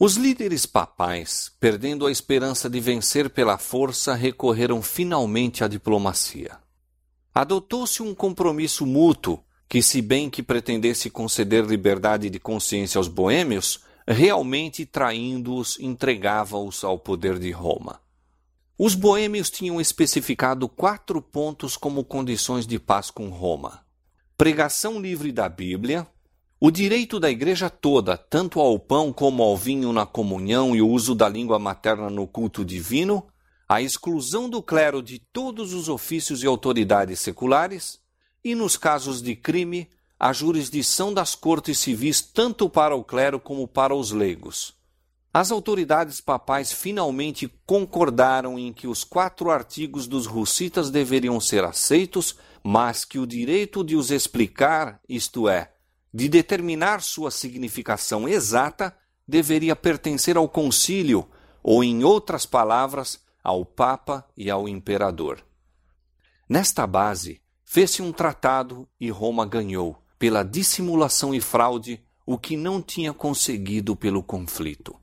[0.00, 6.60] Os líderes papais, perdendo a esperança de vencer pela força, recorreram finalmente à diplomacia.
[7.34, 13.80] Adotou-se um compromisso mútuo que, se bem que pretendesse conceder liberdade de consciência aos boêmios,
[14.06, 18.00] realmente traindo-os entregava-os ao poder de Roma.
[18.78, 23.80] Os boêmios tinham especificado quatro pontos como condições de paz com Roma:
[24.36, 26.06] pregação livre da Bíblia,
[26.60, 30.88] o direito da igreja toda, tanto ao pão como ao vinho na comunhão e o
[30.88, 33.26] uso da língua materna no culto divino,
[33.68, 38.00] a exclusão do clero de todos os ofícios e autoridades seculares,
[38.44, 39.88] e nos casos de crime,
[40.18, 44.74] a jurisdição das cortes civis tanto para o clero como para os leigos.
[45.34, 52.36] As autoridades papais finalmente concordaram em que os quatro artigos dos russitas deveriam ser aceitos,
[52.62, 55.72] mas que o direito de os explicar, isto é,
[56.12, 58.94] de determinar sua significação exata,
[59.26, 61.26] deveria pertencer ao concílio,
[61.62, 65.44] ou, em outras palavras, ao Papa e ao Imperador.
[66.48, 72.80] Nesta base, fez-se um tratado e Roma ganhou, pela dissimulação e fraude, o que não
[72.80, 75.02] tinha conseguido pelo conflito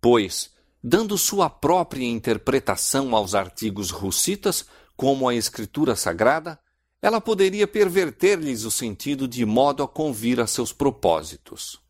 [0.00, 0.50] pois,
[0.82, 4.64] dando sua própria interpretação aos artigos russitas,
[4.96, 6.58] como a Escritura Sagrada,
[7.02, 11.80] ela poderia perverter-lhes o sentido de modo a convir a seus propósitos.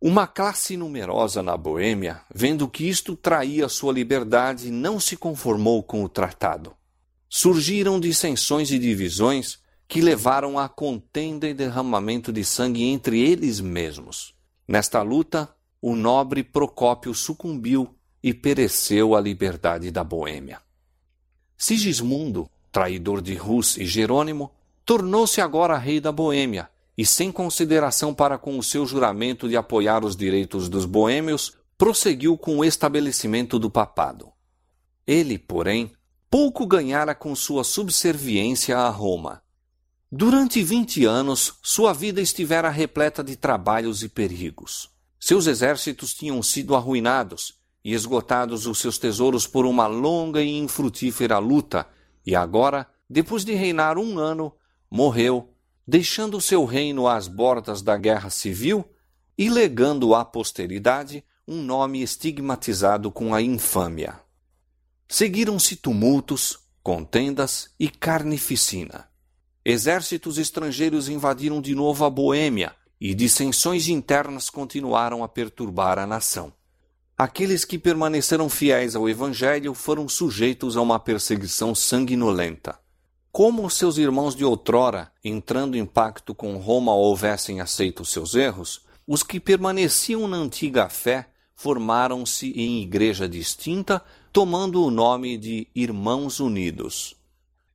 [0.00, 6.04] Uma classe numerosa na Boêmia, vendo que isto traía sua liberdade, não se conformou com
[6.04, 6.72] o tratado.
[7.28, 14.36] Surgiram dissensões e divisões que levaram a contenda e derramamento de sangue entre eles mesmos.
[14.68, 17.92] Nesta luta, o nobre Procópio sucumbiu
[18.22, 20.60] e pereceu a liberdade da Boêmia.
[21.56, 24.52] Sigismundo, traidor de Rus e Jerônimo,
[24.84, 30.04] tornou-se agora rei da Boêmia e, sem consideração para com o seu juramento de apoiar
[30.04, 34.32] os direitos dos boêmios, prosseguiu com o estabelecimento do papado.
[35.06, 35.92] Ele, porém,
[36.28, 39.40] pouco ganhara com sua subserviência a Roma.
[40.10, 44.90] Durante vinte anos, sua vida estivera repleta de trabalhos e perigos.
[45.20, 51.38] Seus exércitos tinham sido arruinados e esgotados os seus tesouros por uma longa e infrutífera
[51.38, 51.86] luta,
[52.26, 54.52] e agora, depois de reinar um ano,
[54.90, 55.54] morreu,
[55.88, 58.84] deixando seu reino às bordas da guerra civil
[59.38, 64.20] e legando à posteridade um nome estigmatizado com a infâmia.
[65.08, 69.08] Seguiram-se tumultos, contendas e carnificina.
[69.64, 76.52] Exércitos estrangeiros invadiram de novo a Boêmia, e dissensões internas continuaram a perturbar a nação.
[77.16, 82.78] Aqueles que permaneceram fiéis ao Evangelho foram sujeitos a uma perseguição sanguinolenta.
[83.30, 89.22] Como seus irmãos de outrora, entrando em pacto com Roma, houvessem aceito seus erros, os
[89.22, 94.02] que permaneciam na antiga fé formaram-se em igreja distinta,
[94.32, 97.16] tomando o nome de Irmãos Unidos.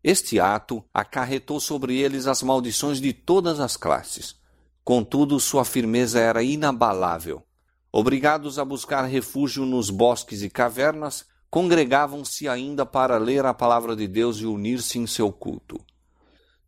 [0.04, 4.36] Este ato acarretou sobre eles as maldições de todas as classes.
[4.84, 7.44] Contudo, sua firmeza era inabalável.
[7.92, 14.08] Obrigados a buscar refúgio nos bosques e cavernas, congregavam-se ainda para ler a palavra de
[14.08, 15.80] Deus e unir-se em seu culto.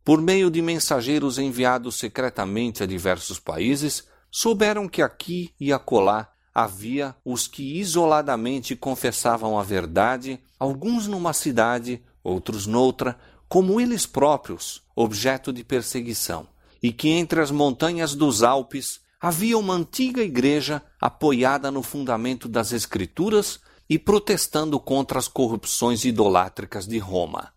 [0.04, 7.16] Por meio de mensageiros enviados secretamente a diversos países, souberam que aqui e acolá havia
[7.24, 13.18] os que isoladamente confessavam a verdade, alguns numa cidade, outros noutra,
[13.48, 16.46] como eles próprios, objeto de perseguição
[16.80, 22.70] e que entre as montanhas dos Alpes havia uma antiga igreja apoiada no fundamento das
[22.70, 23.58] Escrituras
[23.88, 27.52] e protestando contra as corrupções idolátricas de Roma.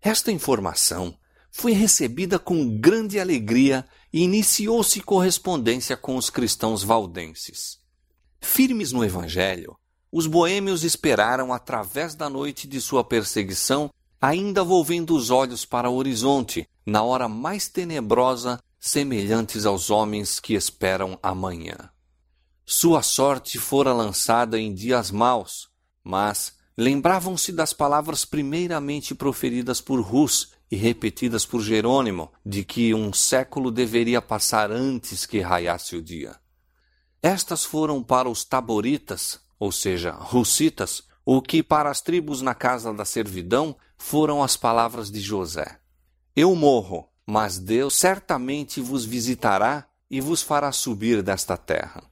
[0.00, 1.14] Esta informação
[1.50, 7.78] foi recebida com grande alegria e iniciou-se correspondência com os cristãos valdenses.
[8.40, 9.76] Firmes no Evangelho,
[10.10, 13.90] os boêmios esperaram através da noite de sua perseguição
[14.22, 20.54] ainda volvendo os olhos para o horizonte, na hora mais tenebrosa, semelhantes aos homens que
[20.54, 21.90] esperam amanhã.
[22.64, 25.68] Sua sorte fora lançada em dias maus,
[26.02, 33.12] mas lembravam-se das palavras primeiramente proferidas por Rus e repetidas por Jerônimo, de que um
[33.12, 36.36] século deveria passar antes que raiasse o dia.
[37.22, 42.92] Estas foram para os taboritas, ou seja, russitas, o que para as tribos na casa
[42.92, 45.78] da servidão foram as palavras de José:
[46.34, 52.11] Eu morro, mas Deus certamente vos visitará e vos fará subir desta terra.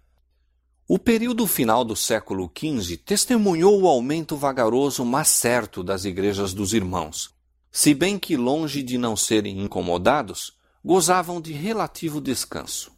[0.93, 6.75] O período final do século XV testemunhou o aumento vagaroso, mas certo, das igrejas dos
[6.75, 7.33] irmãos,
[7.71, 12.91] se bem que, longe de não serem incomodados, gozavam de relativo descanso.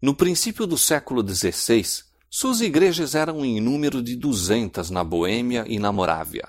[0.00, 1.84] No princípio do século XVI,
[2.30, 6.48] suas igrejas eram em número de duzentas na Boêmia e na Morávia.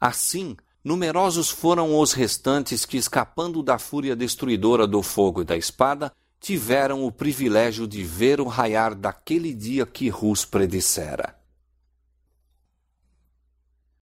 [0.00, 6.10] Assim, numerosos foram os restantes que, escapando da fúria destruidora do fogo e da espada,
[6.40, 11.37] tiveram o privilégio de ver o raiar daquele dia que Rus predissera.